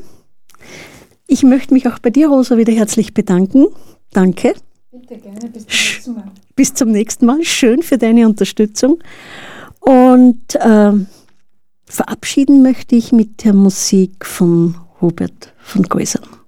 Ich 1.27 1.43
möchte 1.43 1.75
mich 1.75 1.87
auch 1.89 1.99
bei 1.99 2.11
dir, 2.11 2.29
Rosa, 2.29 2.57
wieder 2.57 2.73
herzlich 2.73 3.13
bedanken. 3.13 3.67
Danke. 4.13 4.55
Bitte 4.91 5.17
gerne, 5.19 5.51
bis 5.51 5.67
zum 5.67 5.75
nächsten 5.75 6.15
Mal. 6.15 6.33
Bis 6.57 6.75
zum 6.75 6.91
nächsten 6.91 7.27
Mal. 7.27 7.45
Schön 7.45 7.83
für 7.83 7.99
deine 7.99 8.27
Unterstützung. 8.27 9.03
Und 9.81 10.55
äh, 10.55 10.93
verabschieden 11.85 12.63
möchte 12.63 12.97
ich 12.97 13.13
mit 13.13 13.45
der 13.45 13.53
Musik 13.53 14.25
von 14.25 14.77
Hubert 15.05 15.53
von 15.59 15.83
Geusern. 15.83 16.44